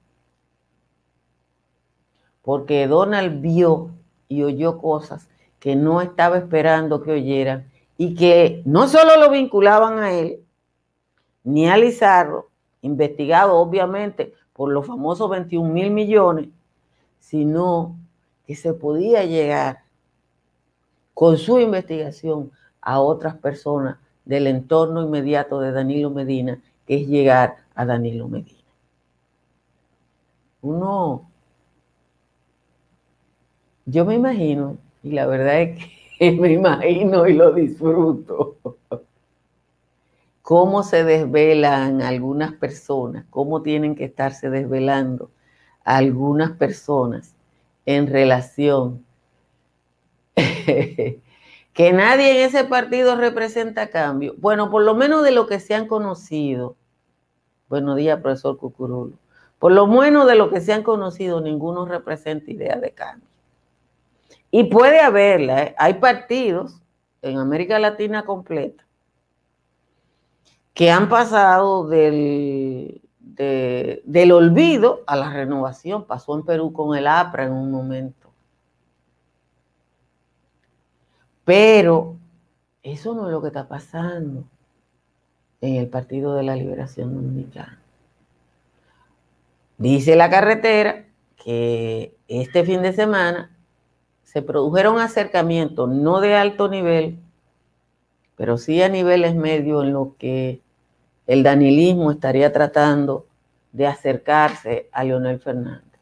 porque 2.41 2.87
Donald 2.87 3.43
vio 3.43 3.91
y 4.27 4.43
oyó 4.43 4.79
cosas 4.79 5.29
que 5.59 5.77
no 5.77 6.01
estaba 6.01 6.39
esperando 6.39 7.03
que 7.03 7.11
oyeran 7.11 7.71
y 8.03 8.15
que 8.15 8.63
no 8.65 8.89
solo 8.89 9.19
lo 9.19 9.29
vinculaban 9.29 9.99
a 9.99 10.15
él, 10.15 10.43
ni 11.45 11.69
a 11.69 11.77
Lizarro, 11.77 12.49
investigado 12.81 13.57
obviamente 13.57 14.33
por 14.55 14.73
los 14.73 14.87
famosos 14.87 15.29
21 15.29 15.69
mil 15.69 15.91
millones, 15.91 16.49
sino 17.19 17.99
que 18.47 18.57
se 18.57 18.73
podía 18.73 19.27
llegar 19.27 19.81
con 21.13 21.37
su 21.37 21.61
investigación 21.61 22.51
a 22.81 23.01
otras 23.03 23.37
personas 23.37 23.99
del 24.25 24.47
entorno 24.47 25.03
inmediato 25.03 25.61
de 25.61 25.71
Danilo 25.71 26.09
Medina, 26.09 26.59
que 26.87 27.03
es 27.03 27.07
llegar 27.07 27.57
a 27.75 27.85
Danilo 27.85 28.29
Medina. 28.29 28.65
Uno, 30.63 31.31
yo 33.85 34.07
me 34.07 34.15
imagino, 34.15 34.79
y 35.03 35.11
la 35.11 35.27
verdad 35.27 35.61
es 35.61 35.79
que 35.79 36.00
me 36.39 36.53
imagino 36.53 37.27
y 37.27 37.33
lo 37.33 37.53
disfruto. 37.53 38.59
Cómo 40.43 40.83
se 40.83 41.05
desvelan 41.05 42.03
algunas 42.03 42.53
personas, 42.53 43.25
cómo 43.31 43.63
tienen 43.63 43.95
que 43.95 44.07
estarse 44.07 44.51
desvelando 44.51 45.31
algunas 45.85 46.51
personas 46.51 47.37
en 47.87 48.09
relación 48.09 49.05
que 50.35 51.93
nadie 51.93 52.31
en 52.33 52.49
ese 52.49 52.65
partido 52.65 53.15
representa 53.15 53.91
cambio. 53.91 54.35
Bueno, 54.39 54.73
por 54.73 54.83
lo 54.83 54.97
menos 54.97 55.23
de 55.23 55.31
lo 55.31 55.47
que 55.47 55.61
se 55.61 55.75
han 55.75 55.87
conocido. 55.87 56.75
Buenos 57.69 57.97
días, 57.97 58.21
profesor 58.21 58.59
Cucurulo. 58.59 59.13
Por 59.61 59.71
lo 59.71 59.87
menos 59.87 60.27
de 60.27 60.35
lo 60.35 60.51
que 60.51 60.61
se 60.61 60.73
han 60.73 60.83
conocido, 60.83 61.41
ninguno 61.41 61.87
representa 61.87 62.51
idea 62.51 62.75
de 62.75 62.91
cambio. 62.91 63.30
Y 64.51 64.65
puede 64.65 65.01
haberla. 65.01 65.63
¿eh? 65.63 65.75
Hay 65.79 65.95
partidos 65.95 66.81
en 67.23 67.39
América 67.39 67.79
Latina 67.79 68.25
completa 68.25 68.85
que 70.75 70.91
han 70.91 71.09
pasado 71.09 71.87
del, 71.89 73.03
del 73.19 74.33
olvido 74.33 75.03
a 75.07 75.17
la 75.17 75.33
renovación. 75.33 76.07
Pasó 76.07 76.37
en 76.37 76.45
Perú 76.45 76.73
con 76.73 76.97
el 76.97 77.07
APRA 77.07 77.45
en 77.45 77.53
un 77.53 77.71
momento. 77.71 78.31
Pero 81.45 82.17
eso 82.83 83.15
no 83.15 83.27
es 83.27 83.33
lo 83.33 83.43
que 83.43 83.49
está 83.49 83.69
pasando 83.69 84.45
en 85.61 85.75
el 85.75 85.89
Partido 85.89 86.35
de 86.35 86.45
la 86.45 86.57
Liberación 86.57 87.15
Dominicana. 87.15 87.79
Dice 89.77 90.17
la 90.17 90.31
carretera 90.31 91.07
que 91.37 92.17
este 92.29 92.65
fin 92.65 92.83
de 92.83 92.93
semana 92.93 93.51
se 94.33 94.43
produjeron 94.43 95.01
acercamientos 95.01 95.89
no 95.89 96.21
de 96.21 96.37
alto 96.37 96.69
nivel, 96.69 97.19
pero 98.37 98.59
sí 98.59 98.81
a 98.81 98.89
niveles 98.89 99.35
medios 99.35 99.83
en 99.83 99.93
lo 99.93 100.15
que 100.19 100.61
el 101.27 101.43
danilismo 101.43 102.13
estaría 102.13 102.53
tratando 102.53 103.27
de 103.73 103.89
acercarse 103.89 104.89
a 104.93 105.03
Leonel 105.03 105.41
Fernández. 105.41 105.99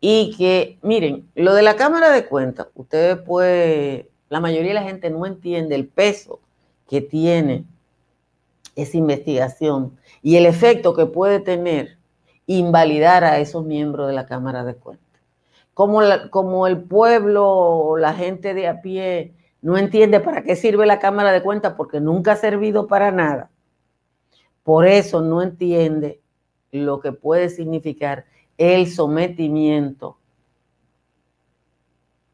Y 0.00 0.36
que, 0.38 0.78
miren, 0.82 1.28
lo 1.34 1.54
de 1.54 1.62
la 1.62 1.74
Cámara 1.74 2.10
de 2.10 2.26
Cuentas, 2.26 2.68
ustedes 2.76 3.18
pues, 3.26 4.04
la 4.28 4.38
mayoría 4.38 4.68
de 4.68 4.74
la 4.74 4.84
gente 4.84 5.10
no 5.10 5.26
entiende 5.26 5.74
el 5.74 5.88
peso 5.88 6.38
que 6.88 7.00
tiene 7.00 7.64
esa 8.76 8.96
investigación 8.96 9.98
y 10.22 10.36
el 10.36 10.46
efecto 10.46 10.94
que 10.94 11.06
puede 11.06 11.40
tener 11.40 11.98
invalidar 12.46 13.24
a 13.24 13.40
esos 13.40 13.64
miembros 13.64 14.06
de 14.06 14.14
la 14.14 14.26
Cámara 14.26 14.62
de 14.62 14.76
Cuentas 14.76 15.05
como, 15.76 16.00
como 16.30 16.66
el 16.66 16.84
pueblo, 16.84 17.98
la 17.98 18.14
gente 18.14 18.54
de 18.54 18.66
a 18.66 18.80
pie 18.80 19.34
no 19.60 19.76
entiende 19.76 20.20
para 20.20 20.42
qué 20.42 20.56
sirve 20.56 20.86
la 20.86 20.98
Cámara 20.98 21.32
de 21.32 21.42
Cuentas 21.42 21.74
porque 21.76 22.00
nunca 22.00 22.32
ha 22.32 22.36
servido 22.36 22.86
para 22.86 23.12
nada. 23.12 23.50
Por 24.62 24.86
eso 24.86 25.20
no 25.20 25.42
entiende 25.42 26.22
lo 26.72 27.00
que 27.00 27.12
puede 27.12 27.50
significar 27.50 28.24
el 28.56 28.86
sometimiento 28.86 30.16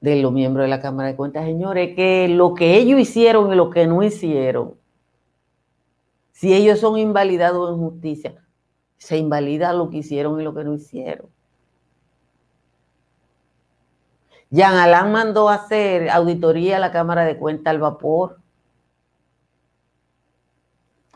de 0.01 0.23
los 0.23 0.31
miembros 0.31 0.63
de 0.63 0.71
la 0.71 0.81
Cámara 0.81 1.09
de 1.09 1.17
Cuentas. 1.17 1.45
Señores, 1.45 1.97
que 1.97 2.29
lo 2.29 2.55
que 2.55 2.77
ellos 2.77 3.01
hicieron 3.01 3.53
y 3.53 3.57
lo 3.57 3.71
que 3.71 3.89
no 3.89 4.05
hicieron, 4.05 4.77
si 6.31 6.55
ellos 6.55 6.79
son 6.79 6.97
invalidados 6.97 7.75
en 7.75 7.79
justicia, 7.79 8.37
se 8.99 9.17
invalida 9.17 9.73
lo 9.73 9.91
que 9.91 9.97
hicieron 9.97 10.41
y 10.41 10.45
lo 10.45 10.55
que 10.55 10.63
no 10.63 10.75
hicieron. 10.75 11.27
Jean 14.53 14.75
Alain 14.75 15.11
mandó 15.11 15.49
hacer 15.49 16.11
auditoría 16.11 16.77
a 16.77 16.81
la 16.81 16.93
Cámara 16.93 17.25
de 17.25 17.39
Cuentas 17.39 17.71
al 17.71 17.81
vapor. 17.81 18.39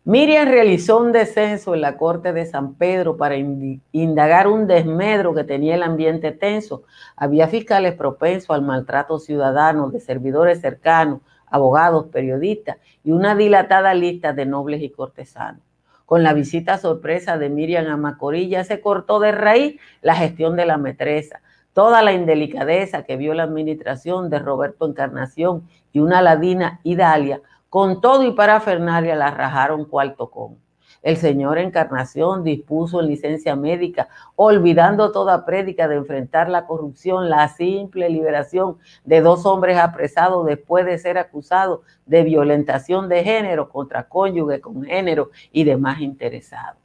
Miriam 0.03 0.47
realizó 0.47 0.99
un 0.99 1.11
descenso 1.11 1.75
en 1.75 1.81
la 1.81 1.95
Corte 1.95 2.33
de 2.33 2.47
San 2.47 2.73
Pedro 2.73 3.17
para 3.17 3.35
indagar 3.37 4.47
un 4.47 4.65
desmedro 4.65 5.35
que 5.35 5.43
tenía 5.43 5.75
el 5.75 5.83
ambiente 5.83 6.31
tenso. 6.31 6.81
Había 7.15 7.47
fiscales 7.47 7.93
propensos 7.93 8.49
al 8.49 8.63
maltrato 8.63 9.19
ciudadano 9.19 9.91
de 9.91 9.99
servidores 9.99 10.59
cercanos, 10.59 11.21
abogados, 11.45 12.07
periodistas 12.07 12.77
y 13.03 13.11
una 13.11 13.35
dilatada 13.35 13.93
lista 13.93 14.33
de 14.33 14.47
nobles 14.47 14.81
y 14.81 14.89
cortesanos. 14.89 15.61
Con 16.07 16.23
la 16.23 16.33
visita 16.33 16.79
sorpresa 16.79 17.37
de 17.37 17.49
Miriam 17.49 17.85
a 17.85 17.95
Macorilla 17.95 18.63
se 18.63 18.81
cortó 18.81 19.19
de 19.19 19.31
raíz 19.31 19.79
la 20.01 20.15
gestión 20.15 20.55
de 20.55 20.65
la 20.65 20.77
metresa. 20.77 21.41
Toda 21.73 22.01
la 22.01 22.13
indelicadeza 22.13 23.03
que 23.03 23.17
vio 23.17 23.35
la 23.35 23.43
administración 23.43 24.31
de 24.31 24.39
Roberto 24.39 24.87
Encarnación 24.87 25.69
y 25.93 25.99
una 25.99 26.23
ladina 26.23 26.79
Idalia 26.83 27.39
con 27.71 28.01
todo 28.01 28.23
y 28.23 28.33
parafernalia 28.33 29.15
la 29.15 29.31
rajaron 29.31 29.85
cuarto 29.85 30.29
con. 30.29 30.57
El 31.01 31.15
Señor 31.15 31.57
Encarnación 31.57 32.43
dispuso 32.43 32.99
en 32.99 33.07
licencia 33.07 33.55
médica, 33.55 34.09
olvidando 34.35 35.13
toda 35.13 35.45
prédica 35.45 35.87
de 35.87 35.95
enfrentar 35.95 36.49
la 36.49 36.65
corrupción, 36.65 37.29
la 37.29 37.47
simple 37.47 38.09
liberación 38.09 38.75
de 39.05 39.21
dos 39.21 39.45
hombres 39.45 39.77
apresados 39.77 40.45
después 40.45 40.85
de 40.85 40.97
ser 40.97 41.17
acusados 41.17 41.79
de 42.05 42.23
violentación 42.23 43.07
de 43.07 43.23
género 43.23 43.69
contra 43.69 44.03
cónyuge 44.03 44.59
con 44.59 44.83
género 44.83 45.31
y 45.53 45.63
demás 45.63 46.01
interesados. 46.01 46.81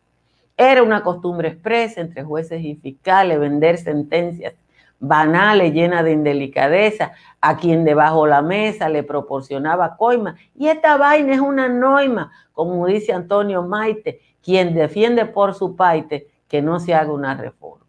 Era 0.57 0.85
una 0.85 1.03
costumbre 1.03 1.49
expresa 1.49 2.01
entre 2.01 2.22
jueces 2.22 2.62
y 2.62 2.77
fiscales 2.77 3.40
vender 3.40 3.79
sentencias 3.79 4.55
banales, 4.99 5.73
llenas 5.73 6.05
de 6.05 6.13
indelicadeza, 6.13 7.13
a 7.41 7.57
quien 7.57 7.85
debajo 7.85 8.27
la 8.27 8.43
mesa 8.43 8.89
le 8.89 9.03
proporcionaba 9.03 9.97
coima. 9.97 10.37
Y 10.55 10.69
esta 10.69 10.97
vaina 10.97 11.35
es 11.35 11.41
una 11.41 11.69
noima, 11.69 12.33
como 12.53 12.87
dice 12.87 13.13
Antonio 13.13 13.63
Maite, 13.63 14.21
quien 14.43 14.75
defiende 14.75 15.27
por 15.27 15.55
su 15.55 15.77
parte 15.77 16.29
que 16.49 16.63
no 16.63 16.81
se 16.81 16.95
haga 16.95 17.13
una 17.13 17.35
reforma. 17.35 17.85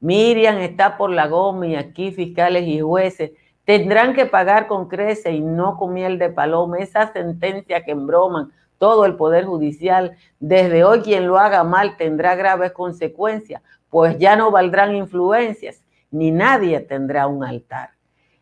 Miriam 0.00 0.58
está 0.58 0.96
por 0.96 1.10
la 1.10 1.26
goma 1.26 1.66
y 1.66 1.76
aquí 1.76 2.12
fiscales 2.12 2.66
y 2.66 2.80
jueces 2.80 3.32
tendrán 3.64 4.14
que 4.14 4.26
pagar 4.26 4.66
con 4.66 4.88
crece 4.88 5.32
y 5.32 5.40
no 5.40 5.76
con 5.76 5.94
miel 5.94 6.18
de 6.18 6.28
paloma 6.28 6.78
esa 6.78 7.12
sentencia 7.12 7.84
que 7.84 7.92
embroman 7.92 8.52
todo 8.78 9.06
el 9.06 9.14
Poder 9.14 9.46
Judicial. 9.46 10.16
Desde 10.38 10.84
hoy 10.84 11.00
quien 11.00 11.26
lo 11.26 11.38
haga 11.38 11.64
mal 11.64 11.96
tendrá 11.96 12.34
graves 12.34 12.72
consecuencias, 12.72 13.62
pues 13.88 14.18
ya 14.18 14.36
no 14.36 14.50
valdrán 14.50 14.94
influencias 14.94 15.82
ni 16.10 16.30
nadie 16.30 16.80
tendrá 16.80 17.26
un 17.26 17.44
altar. 17.44 17.90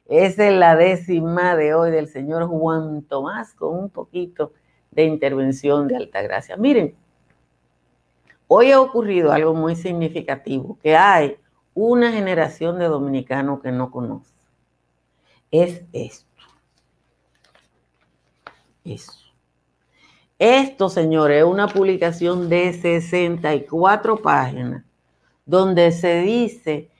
Esa 0.06 0.48
es 0.48 0.54
la 0.54 0.76
décima 0.76 1.56
de 1.56 1.74
hoy 1.74 1.90
del 1.90 2.08
señor 2.08 2.46
Juan 2.46 3.02
Tomás 3.02 3.54
con 3.54 3.78
un 3.78 3.90
poquito 3.90 4.52
de 4.90 5.04
intervención 5.04 5.88
de 5.88 5.96
Altagracia. 5.96 6.56
Miren, 6.56 6.94
hoy 8.46 8.72
ha 8.72 8.80
ocurrido 8.80 9.32
algo 9.32 9.54
muy 9.54 9.76
significativo, 9.76 10.78
que 10.82 10.96
hay 10.96 11.36
una 11.72 12.12
generación 12.12 12.78
de 12.78 12.84
dominicanos 12.84 13.60
que 13.60 13.72
no 13.72 13.90
conoce. 13.90 14.32
Es 15.50 15.82
esto. 15.92 16.26
Eso. 18.84 19.12
Esto, 20.38 20.88
señores, 20.90 21.38
es 21.38 21.44
una 21.44 21.68
publicación 21.68 22.48
de 22.48 22.72
64 22.74 24.20
páginas 24.20 24.84
donde 25.46 25.92
se 25.92 26.20
dice 26.20 26.90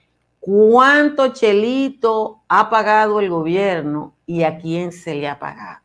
cuánto 0.45 1.29
chelito 1.29 2.43
ha 2.49 2.69
pagado 2.69 3.19
el 3.19 3.31
gobierno 3.31 4.13
y 4.27 4.43
a 4.43 4.59
quién 4.59 4.91
se 4.91 5.15
le 5.15 5.27
ha 5.27 5.39
pagado. 5.39 5.81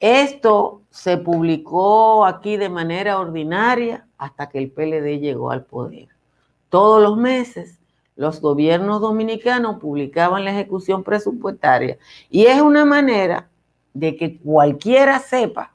Esto 0.00 0.80
se 0.88 1.18
publicó 1.18 2.24
aquí 2.24 2.56
de 2.56 2.70
manera 2.70 3.18
ordinaria 3.18 4.08
hasta 4.16 4.48
que 4.48 4.56
el 4.56 4.70
PLD 4.70 5.20
llegó 5.20 5.50
al 5.50 5.66
poder. 5.66 6.08
Todos 6.70 7.02
los 7.02 7.18
meses 7.18 7.78
los 8.16 8.40
gobiernos 8.40 9.02
dominicanos 9.02 9.80
publicaban 9.80 10.46
la 10.46 10.52
ejecución 10.52 11.04
presupuestaria 11.04 11.98
y 12.30 12.46
es 12.46 12.62
una 12.62 12.86
manera 12.86 13.50
de 13.92 14.16
que 14.16 14.38
cualquiera 14.38 15.18
sepa 15.18 15.74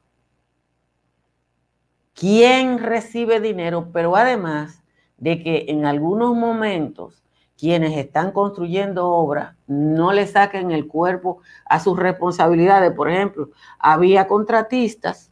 quién 2.15 2.79
recibe 2.79 3.39
dinero, 3.39 3.89
pero 3.93 4.15
además 4.15 4.78
de 5.19 5.43
que 5.43 5.65
en 5.67 5.85
algunos 5.85 6.35
momentos 6.35 7.23
quienes 7.59 7.97
están 7.97 8.31
construyendo 8.31 9.09
obras 9.09 9.55
no 9.67 10.13
le 10.13 10.25
saquen 10.25 10.71
el 10.71 10.87
cuerpo 10.87 11.41
a 11.65 11.81
sus 11.81 11.99
responsabilidades. 11.99 12.93
Por 12.93 13.09
ejemplo, 13.09 13.49
había 13.79 14.27
contratistas 14.27 15.29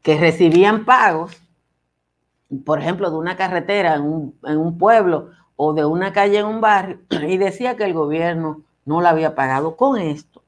que 0.00 0.16
recibían 0.18 0.86
pagos, 0.86 1.36
por 2.64 2.80
ejemplo, 2.80 3.10
de 3.10 3.16
una 3.18 3.36
carretera 3.36 3.94
en 3.94 4.02
un, 4.02 4.38
en 4.42 4.56
un 4.56 4.78
pueblo 4.78 5.30
o 5.56 5.74
de 5.74 5.84
una 5.84 6.14
calle 6.14 6.38
en 6.38 6.46
un 6.46 6.60
barrio, 6.62 7.00
y 7.28 7.36
decía 7.36 7.76
que 7.76 7.84
el 7.84 7.92
gobierno 7.92 8.62
no 8.86 9.02
la 9.02 9.10
había 9.10 9.34
pagado 9.34 9.76
con 9.76 9.98
esto. 9.98 10.42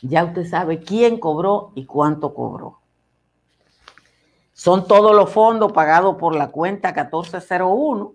Ya 0.00 0.24
usted 0.24 0.46
sabe 0.46 0.80
quién 0.80 1.20
cobró 1.20 1.70
y 1.74 1.84
cuánto 1.84 2.34
cobró. 2.34 2.81
Son 4.52 4.86
todos 4.86 5.14
los 5.14 5.30
fondos 5.30 5.72
pagados 5.72 6.16
por 6.16 6.34
la 6.36 6.48
cuenta 6.48 6.88
1401. 6.92 8.14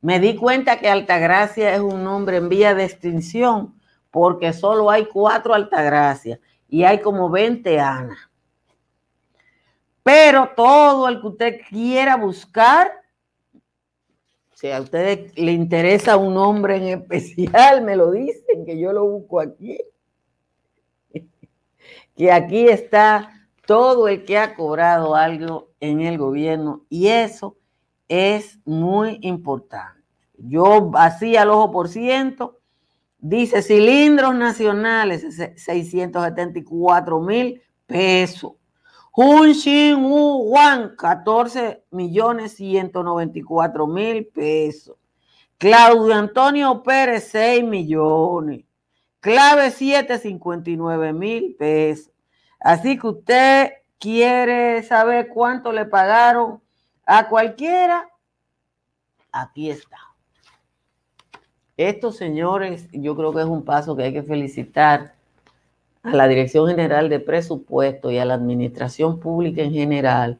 Me 0.00 0.18
di 0.18 0.34
cuenta 0.34 0.78
que 0.78 0.88
Altagracia 0.88 1.74
es 1.74 1.80
un 1.80 2.02
nombre 2.02 2.38
en 2.38 2.48
vía 2.48 2.74
de 2.74 2.84
extinción 2.84 3.74
porque 4.10 4.52
solo 4.52 4.90
hay 4.90 5.06
cuatro 5.06 5.54
Altagracias 5.54 6.40
y 6.68 6.84
hay 6.84 7.00
como 7.00 7.28
20 7.28 7.78
Ana. 7.78 8.30
Pero 10.02 10.50
todo 10.56 11.08
el 11.08 11.20
que 11.20 11.26
usted 11.26 11.60
quiera 11.68 12.16
buscar, 12.16 12.90
si 14.54 14.70
a 14.70 14.80
usted 14.80 15.32
le 15.36 15.52
interesa 15.52 16.16
un 16.16 16.34
nombre 16.34 16.76
en 16.76 17.00
especial, 17.00 17.82
me 17.82 17.96
lo 17.96 18.10
dicen, 18.10 18.64
que 18.64 18.78
yo 18.78 18.92
lo 18.92 19.04
busco 19.04 19.40
aquí 19.40 19.78
que 22.16 22.32
aquí 22.32 22.68
está 22.68 23.39
todo 23.70 24.08
el 24.08 24.24
que 24.24 24.36
ha 24.36 24.56
cobrado 24.56 25.14
algo 25.14 25.70
en 25.78 26.00
el 26.00 26.18
gobierno 26.18 26.86
y 26.88 27.06
eso 27.06 27.56
es 28.08 28.58
muy 28.64 29.20
importante. 29.22 30.02
Yo 30.38 30.90
hacía 30.96 31.44
el 31.44 31.50
ojo 31.50 31.70
por 31.70 31.86
ciento, 31.88 32.58
dice 33.20 33.62
cilindros 33.62 34.34
nacionales, 34.34 35.24
674 35.54 37.20
mil 37.20 37.62
pesos. 37.86 38.54
Hun 39.14 39.52
Shin 39.52 40.02
Wu 40.02 40.52
14 40.96 41.84
millones 41.92 42.54
194 42.56 43.86
mil 43.86 44.26
pesos. 44.26 44.96
Claudio 45.58 46.12
Antonio 46.16 46.82
Pérez, 46.82 47.28
6 47.30 47.62
millones. 47.62 48.64
Clave 49.20 49.70
7, 49.70 50.18
59 50.18 51.12
mil 51.12 51.54
pesos. 51.56 52.10
Así 52.60 52.98
que 52.98 53.06
usted 53.06 53.70
quiere 53.98 54.82
saber 54.82 55.28
cuánto 55.28 55.72
le 55.72 55.86
pagaron 55.86 56.60
a 57.06 57.28
cualquiera. 57.28 58.08
Aquí 59.32 59.70
está. 59.70 59.98
Estos 61.76 62.16
señores, 62.16 62.88
yo 62.92 63.16
creo 63.16 63.32
que 63.32 63.40
es 63.40 63.46
un 63.46 63.64
paso 63.64 63.96
que 63.96 64.02
hay 64.02 64.12
que 64.12 64.22
felicitar 64.22 65.14
a 66.02 66.14
la 66.14 66.28
Dirección 66.28 66.68
General 66.68 67.08
de 67.08 67.20
Presupuesto 67.20 68.10
y 68.10 68.18
a 68.18 68.24
la 68.24 68.34
Administración 68.34 69.18
Pública 69.18 69.62
en 69.62 69.72
general, 69.72 70.38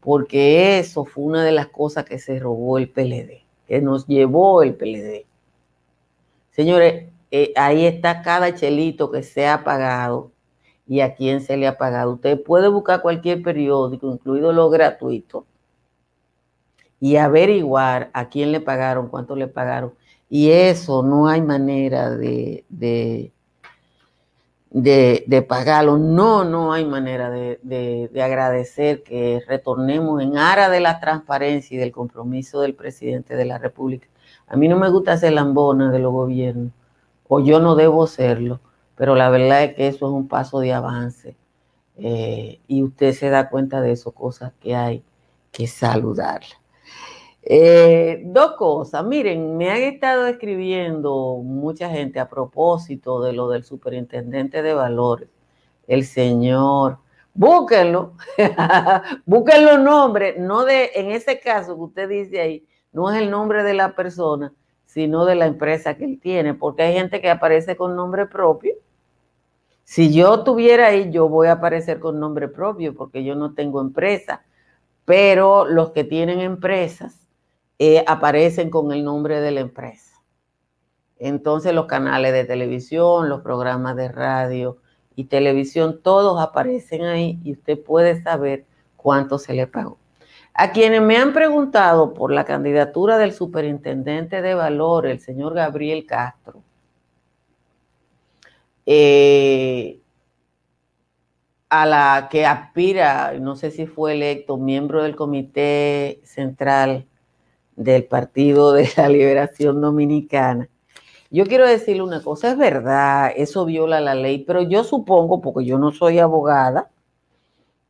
porque 0.00 0.78
eso 0.78 1.04
fue 1.04 1.24
una 1.24 1.44
de 1.44 1.52
las 1.52 1.68
cosas 1.68 2.04
que 2.04 2.18
se 2.18 2.38
robó 2.38 2.78
el 2.78 2.88
PLD, 2.88 3.44
que 3.68 3.80
nos 3.80 4.06
llevó 4.06 4.62
el 4.62 4.74
PLD. 4.74 5.26
Señores, 6.50 7.10
eh, 7.30 7.52
ahí 7.56 7.86
está 7.86 8.22
cada 8.22 8.54
chelito 8.54 9.10
que 9.10 9.22
se 9.22 9.46
ha 9.46 9.62
pagado 9.62 10.32
y 10.90 11.02
a 11.02 11.14
quién 11.14 11.40
se 11.40 11.56
le 11.56 11.68
ha 11.68 11.78
pagado. 11.78 12.14
Usted 12.14 12.42
puede 12.42 12.66
buscar 12.66 13.00
cualquier 13.00 13.44
periódico, 13.44 14.10
incluido 14.10 14.52
los 14.52 14.72
gratuitos, 14.72 15.44
y 16.98 17.14
averiguar 17.14 18.10
a 18.12 18.28
quién 18.28 18.50
le 18.50 18.60
pagaron, 18.60 19.08
cuánto 19.08 19.36
le 19.36 19.46
pagaron. 19.46 19.92
Y 20.28 20.50
eso 20.50 21.04
no 21.04 21.28
hay 21.28 21.42
manera 21.42 22.10
de, 22.10 22.64
de, 22.68 23.32
de, 24.72 25.42
pagarlo. 25.42 25.96
No, 25.96 26.42
no 26.42 26.72
hay 26.72 26.84
manera 26.84 27.30
de, 27.30 28.10
agradecer 28.20 29.04
que 29.04 29.44
retornemos 29.46 30.20
en 30.20 30.38
ara 30.38 30.68
de 30.68 30.80
la 30.80 30.98
transparencia 30.98 31.76
y 31.76 31.78
del 31.78 31.92
compromiso 31.92 32.62
del 32.62 32.74
presidente 32.74 33.36
de 33.36 33.44
la 33.44 33.58
República. 33.58 34.08
A 34.48 34.56
mí 34.56 34.66
no 34.66 34.76
me 34.76 34.90
gusta 34.90 35.16
ser 35.16 35.34
lambona 35.34 35.92
de 35.92 36.00
los 36.00 36.12
gobiernos, 36.12 36.72
o 37.28 37.38
yo 37.38 37.60
no 37.60 37.76
debo 37.76 38.08
serlo 38.08 38.58
pero 39.00 39.14
la 39.14 39.30
verdad 39.30 39.64
es 39.64 39.74
que 39.74 39.88
eso 39.88 40.08
es 40.08 40.12
un 40.12 40.28
paso 40.28 40.60
de 40.60 40.74
avance 40.74 41.34
eh, 41.96 42.60
y 42.66 42.82
usted 42.82 43.14
se 43.14 43.30
da 43.30 43.48
cuenta 43.48 43.80
de 43.80 43.92
eso, 43.92 44.12
cosas 44.12 44.52
que 44.60 44.76
hay 44.76 45.02
que 45.50 45.66
saludar. 45.66 46.42
Eh, 47.42 48.20
dos 48.26 48.56
cosas, 48.58 49.02
miren, 49.02 49.56
me 49.56 49.70
han 49.70 49.78
estado 49.78 50.26
escribiendo 50.26 51.38
mucha 51.42 51.88
gente 51.88 52.20
a 52.20 52.28
propósito 52.28 53.22
de 53.22 53.32
lo 53.32 53.48
del 53.48 53.64
superintendente 53.64 54.60
de 54.60 54.74
valores, 54.74 55.30
el 55.86 56.04
señor, 56.04 56.98
búsquenlo, 57.32 58.12
búsquenlo 59.24 59.78
nombre, 59.78 60.34
no 60.38 60.66
de, 60.66 60.90
en 60.94 61.10
ese 61.10 61.40
caso 61.40 61.74
que 61.74 61.82
usted 61.84 62.06
dice 62.06 62.38
ahí, 62.38 62.66
no 62.92 63.10
es 63.10 63.18
el 63.18 63.30
nombre 63.30 63.62
de 63.62 63.72
la 63.72 63.94
persona, 63.94 64.52
sino 64.84 65.24
de 65.24 65.36
la 65.36 65.46
empresa 65.46 65.96
que 65.96 66.04
él 66.04 66.20
tiene, 66.20 66.52
porque 66.52 66.82
hay 66.82 66.92
gente 66.92 67.22
que 67.22 67.30
aparece 67.30 67.78
con 67.78 67.96
nombre 67.96 68.26
propio 68.26 68.74
si 69.90 70.12
yo 70.14 70.44
tuviera 70.44 70.86
ahí, 70.86 71.10
yo 71.10 71.28
voy 71.28 71.48
a 71.48 71.54
aparecer 71.54 71.98
con 71.98 72.20
nombre 72.20 72.46
propio 72.46 72.94
porque 72.94 73.24
yo 73.24 73.34
no 73.34 73.54
tengo 73.54 73.80
empresa, 73.80 74.44
pero 75.04 75.64
los 75.64 75.90
que 75.90 76.04
tienen 76.04 76.38
empresas 76.38 77.26
eh, 77.80 78.04
aparecen 78.06 78.70
con 78.70 78.92
el 78.92 79.02
nombre 79.02 79.40
de 79.40 79.50
la 79.50 79.58
empresa. 79.58 80.22
Entonces 81.18 81.74
los 81.74 81.86
canales 81.86 82.32
de 82.32 82.44
televisión, 82.44 83.28
los 83.28 83.40
programas 83.40 83.96
de 83.96 84.06
radio 84.06 84.78
y 85.16 85.24
televisión, 85.24 85.98
todos 86.04 86.40
aparecen 86.40 87.02
ahí 87.02 87.40
y 87.42 87.54
usted 87.54 87.82
puede 87.82 88.22
saber 88.22 88.66
cuánto 88.96 89.40
se 89.40 89.54
le 89.54 89.66
pagó. 89.66 89.98
A 90.54 90.70
quienes 90.70 91.02
me 91.02 91.16
han 91.16 91.32
preguntado 91.32 92.14
por 92.14 92.30
la 92.30 92.44
candidatura 92.44 93.18
del 93.18 93.32
superintendente 93.32 94.40
de 94.40 94.54
valor, 94.54 95.08
el 95.08 95.18
señor 95.18 95.54
Gabriel 95.54 96.06
Castro, 96.06 96.62
eh, 98.92 100.00
a 101.68 101.86
la 101.86 102.28
que 102.28 102.44
aspira, 102.44 103.34
no 103.38 103.54
sé 103.54 103.70
si 103.70 103.86
fue 103.86 104.14
electo, 104.14 104.56
miembro 104.56 105.04
del 105.04 105.14
Comité 105.14 106.20
Central 106.24 107.06
del 107.76 108.04
Partido 108.04 108.72
de 108.72 108.90
la 108.96 109.08
Liberación 109.08 109.80
Dominicana. 109.80 110.68
Yo 111.30 111.46
quiero 111.46 111.68
decirle 111.68 112.02
una 112.02 112.20
cosa, 112.20 112.50
es 112.50 112.58
verdad, 112.58 113.30
eso 113.36 113.64
viola 113.64 114.00
la 114.00 114.16
ley, 114.16 114.42
pero 114.44 114.62
yo 114.62 114.82
supongo, 114.82 115.40
porque 115.40 115.64
yo 115.64 115.78
no 115.78 115.92
soy 115.92 116.18
abogada, 116.18 116.90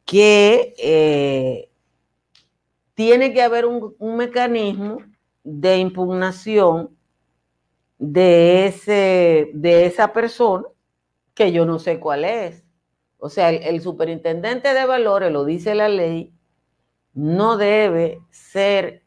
que 0.05 0.75
eh, 0.77 1.71
tiene 2.93 3.33
que 3.33 3.41
haber 3.41 3.65
un, 3.65 3.95
un, 3.99 4.17
mecanismo 4.19 4.99
de 5.45 5.79
impugnación 5.79 6.91
de, 7.99 8.67
ese, 8.67 9.51
de 9.55 9.87
esa 9.87 10.13
persona 10.13 10.67
que 11.41 11.53
yo 11.53 11.65
no 11.65 11.79
sé 11.79 11.99
cuál 11.99 12.27
es. 12.27 12.63
O 13.17 13.31
sea, 13.31 13.49
el, 13.49 13.81
superintendente 13.81 14.75
de 14.75 14.85
valores, 14.85 15.33
lo 15.33 15.47
dice 15.47 15.75
la 15.75 15.89
ley, 15.89 16.35
no 17.15 17.57
debe 17.57 18.21
ser, 18.29 19.05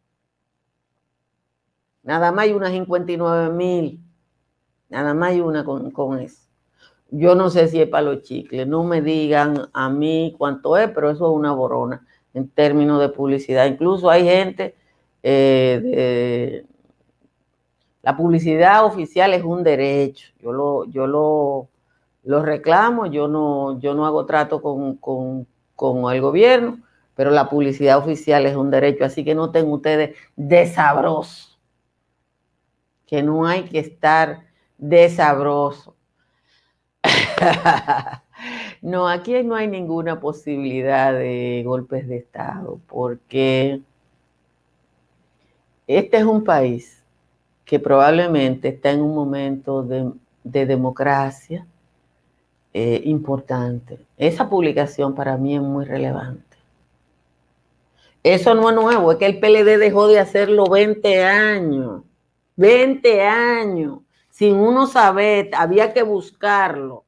Nada 2.02 2.32
más 2.32 2.44
hay 2.44 2.54
una 2.54 2.70
59 2.70 3.50
mil. 3.50 4.00
Nada 4.88 5.12
más 5.12 5.32
hay 5.32 5.42
una 5.42 5.66
con, 5.66 5.90
con 5.90 6.18
eso. 6.18 6.48
Yo 7.10 7.34
no 7.34 7.50
sé 7.50 7.68
si 7.68 7.82
es 7.82 7.90
para 7.90 8.04
los 8.04 8.22
chicles. 8.22 8.66
No 8.66 8.84
me 8.84 9.02
digan 9.02 9.68
a 9.74 9.90
mí 9.90 10.34
cuánto 10.38 10.78
es, 10.78 10.88
pero 10.92 11.10
eso 11.10 11.30
es 11.30 11.36
una 11.36 11.52
borona 11.52 12.06
en 12.32 12.48
términos 12.48 13.00
de 13.00 13.10
publicidad. 13.10 13.66
Incluso 13.66 14.08
hay 14.08 14.24
gente 14.24 14.78
eh, 15.22 16.64
La 18.02 18.16
publicidad 18.16 18.84
oficial 18.84 19.34
es 19.34 19.44
un 19.44 19.62
derecho. 19.62 20.32
Yo 20.40 20.52
lo, 20.52 20.84
yo 20.86 21.06
lo, 21.06 21.68
reclamo, 22.42 23.06
yo 23.06 23.28
no, 23.28 23.78
yo 23.80 23.94
no 23.94 24.06
hago 24.06 24.26
trato 24.26 24.62
con, 24.62 24.96
con, 24.96 25.46
con 25.74 26.12
el 26.12 26.20
gobierno, 26.20 26.80
pero 27.14 27.30
la 27.30 27.48
publicidad 27.48 27.98
oficial 27.98 28.46
es 28.46 28.56
un 28.56 28.70
derecho, 28.70 29.04
así 29.04 29.24
que 29.24 29.34
no 29.34 29.50
tengan 29.50 29.72
ustedes 29.72 30.16
de 30.36 30.66
sabroso, 30.66 31.58
que 33.06 33.22
no 33.22 33.46
hay 33.46 33.64
que 33.64 33.80
estar 33.80 34.44
de 34.78 35.08
sabroso. 35.08 35.96
no, 38.82 39.08
aquí 39.08 39.42
no 39.42 39.54
hay 39.54 39.68
ninguna 39.68 40.20
posibilidad 40.20 41.12
de 41.12 41.62
golpes 41.64 42.08
de 42.08 42.18
Estado, 42.18 42.80
porque 42.86 43.82
este 45.88 46.18
es 46.18 46.24
un 46.24 46.44
país 46.44 47.02
que 47.64 47.80
probablemente 47.80 48.68
está 48.68 48.90
en 48.90 49.02
un 49.02 49.14
momento 49.14 49.82
de, 49.82 50.12
democracia 50.44 51.66
eh, 52.72 53.02
importante. 53.04 53.98
Esa 54.16 54.48
publicación 54.48 55.14
para 55.14 55.36
mí 55.36 55.56
es 55.56 55.62
muy 55.62 55.84
relevante. 55.84 56.56
Eso 58.22 58.54
no 58.54 58.68
es 58.68 58.76
nuevo, 58.76 59.12
es 59.12 59.18
que 59.18 59.26
el 59.26 59.40
PLD 59.40 59.78
dejó 59.78 60.06
de 60.08 60.18
hacerlo 60.18 60.66
20 60.66 61.24
años. 61.24 62.02
20 62.56 63.22
años. 63.22 64.00
Sin 64.30 64.56
uno 64.56 64.86
saber, 64.86 65.50
había 65.56 65.92
que 65.92 66.02
buscarlo. 66.02 67.04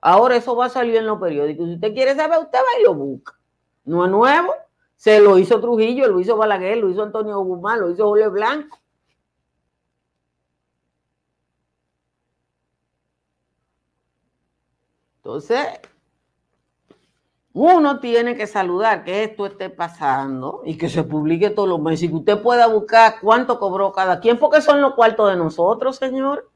Ahora 0.00 0.36
eso 0.36 0.54
va 0.54 0.66
a 0.66 0.70
salir 0.70 0.96
en 0.96 1.06
los 1.06 1.20
periódicos. 1.20 1.66
Si 1.66 1.74
usted 1.74 1.92
quiere 1.92 2.14
saber, 2.14 2.38
usted 2.38 2.58
va 2.58 2.80
y 2.80 2.84
lo 2.84 2.94
busca. 2.94 3.38
No 3.84 4.04
es 4.04 4.10
nuevo. 4.10 4.54
Se 4.98 5.20
lo 5.20 5.38
hizo 5.38 5.60
Trujillo, 5.60 6.08
lo 6.08 6.20
hizo 6.20 6.36
Balaguer, 6.36 6.78
lo 6.78 6.90
hizo 6.90 7.04
Antonio 7.04 7.38
Guzmán, 7.40 7.80
lo 7.80 7.90
hizo 7.90 8.08
Julio 8.08 8.32
Blanco. 8.32 8.78
Entonces, 15.18 15.80
uno 17.52 18.00
tiene 18.00 18.36
que 18.36 18.46
saludar 18.48 19.04
que 19.04 19.22
esto 19.22 19.46
esté 19.46 19.70
pasando 19.70 20.62
y 20.64 20.76
que 20.76 20.88
se 20.88 21.04
publique 21.04 21.50
todos 21.50 21.68
los 21.68 21.80
meses 21.80 22.04
y 22.04 22.08
que 22.08 22.14
usted 22.16 22.42
pueda 22.42 22.66
buscar 22.66 23.20
cuánto 23.20 23.60
cobró 23.60 23.92
cada 23.92 24.18
quien, 24.20 24.38
porque 24.38 24.60
son 24.60 24.80
los 24.80 24.94
cuartos 24.94 25.30
de 25.30 25.36
nosotros, 25.36 25.96
señor. 25.96 26.50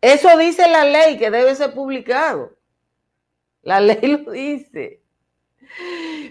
Eso 0.00 0.34
dice 0.38 0.66
la 0.70 0.84
ley 0.84 1.18
que 1.18 1.30
debe 1.30 1.54
ser 1.54 1.74
publicado. 1.74 2.56
La 3.62 3.80
ley 3.80 4.16
lo 4.24 4.32
dice. 4.32 5.02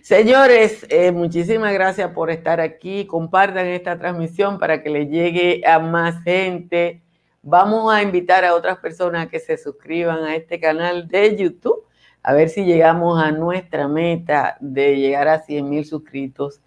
Señores, 0.01 0.85
eh, 0.89 1.11
muchísimas 1.11 1.73
gracias 1.73 2.11
por 2.11 2.29
estar 2.29 2.59
aquí. 2.59 3.05
Compartan 3.05 3.67
esta 3.67 3.97
transmisión 3.97 4.59
para 4.59 4.81
que 4.81 4.89
le 4.89 5.07
llegue 5.07 5.61
a 5.67 5.79
más 5.79 6.23
gente. 6.23 7.01
Vamos 7.41 7.93
a 7.93 8.01
invitar 8.01 8.43
a 8.45 8.55
otras 8.55 8.77
personas 8.79 9.25
a 9.25 9.29
que 9.29 9.39
se 9.39 9.57
suscriban 9.57 10.23
a 10.23 10.35
este 10.35 10.59
canal 10.59 11.07
de 11.07 11.35
YouTube, 11.37 11.85
a 12.21 12.33
ver 12.33 12.49
si 12.49 12.65
llegamos 12.65 13.21
a 13.21 13.31
nuestra 13.31 13.87
meta 13.87 14.57
de 14.59 14.97
llegar 14.97 15.27
a 15.27 15.39
100 15.39 15.69
mil 15.69 15.85
suscritos 15.85 16.61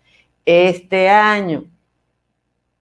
este 0.45 1.09
año. 1.09 1.65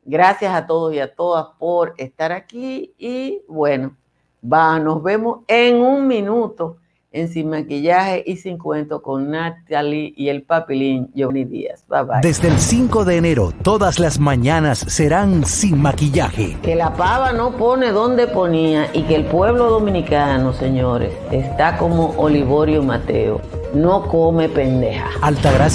Gracias 0.04 0.54
a 0.54 0.66
todos 0.66 0.94
y 0.94 1.00
a 1.00 1.14
todas 1.14 1.48
por 1.60 1.94
estar 1.98 2.32
aquí 2.32 2.94
y 2.98 3.42
bueno, 3.48 3.96
va, 4.42 4.80
nos 4.80 5.04
vemos 5.04 5.42
en 5.48 5.82
un 5.82 6.08
minuto 6.08 6.78
en 7.12 7.28
Sin 7.28 7.50
Maquillaje 7.50 8.24
y 8.26 8.38
Sin 8.38 8.58
Cuento 8.58 9.02
con 9.02 9.32
Natalie 9.32 10.14
y 10.16 10.30
el 10.30 10.44
papilín 10.44 11.12
Johnny 11.16 11.44
Díaz. 11.44 11.84
Bye 11.90 12.04
bye. 12.04 12.22
Desde 12.22 12.48
el 12.48 12.58
5 12.58 13.06
de 13.06 13.18
enero, 13.18 13.54
todas 13.64 14.00
las 14.00 14.20
mañanas 14.20 14.80
serán 14.80 15.46
Sin 15.46 15.82
Maquillaje. 15.82 16.58
Que 16.62 16.76
la 16.76 16.94
pava 16.94 17.34
no 17.34 17.58
pone 17.58 17.92
donde 17.92 18.28
ponía 18.28 18.90
y 18.94 19.04
que 19.04 19.16
el 19.16 19.26
pueblo 19.26 19.70
dominicano, 19.70 20.54
señores, 20.54 21.14
está 21.32 21.78
como 21.78 22.12
Olivorio 22.18 22.82
Mateo. 22.84 23.42
No 23.74 24.08
come 24.08 24.50
pendeja. 24.50 25.10
Altagracia. 25.22 25.70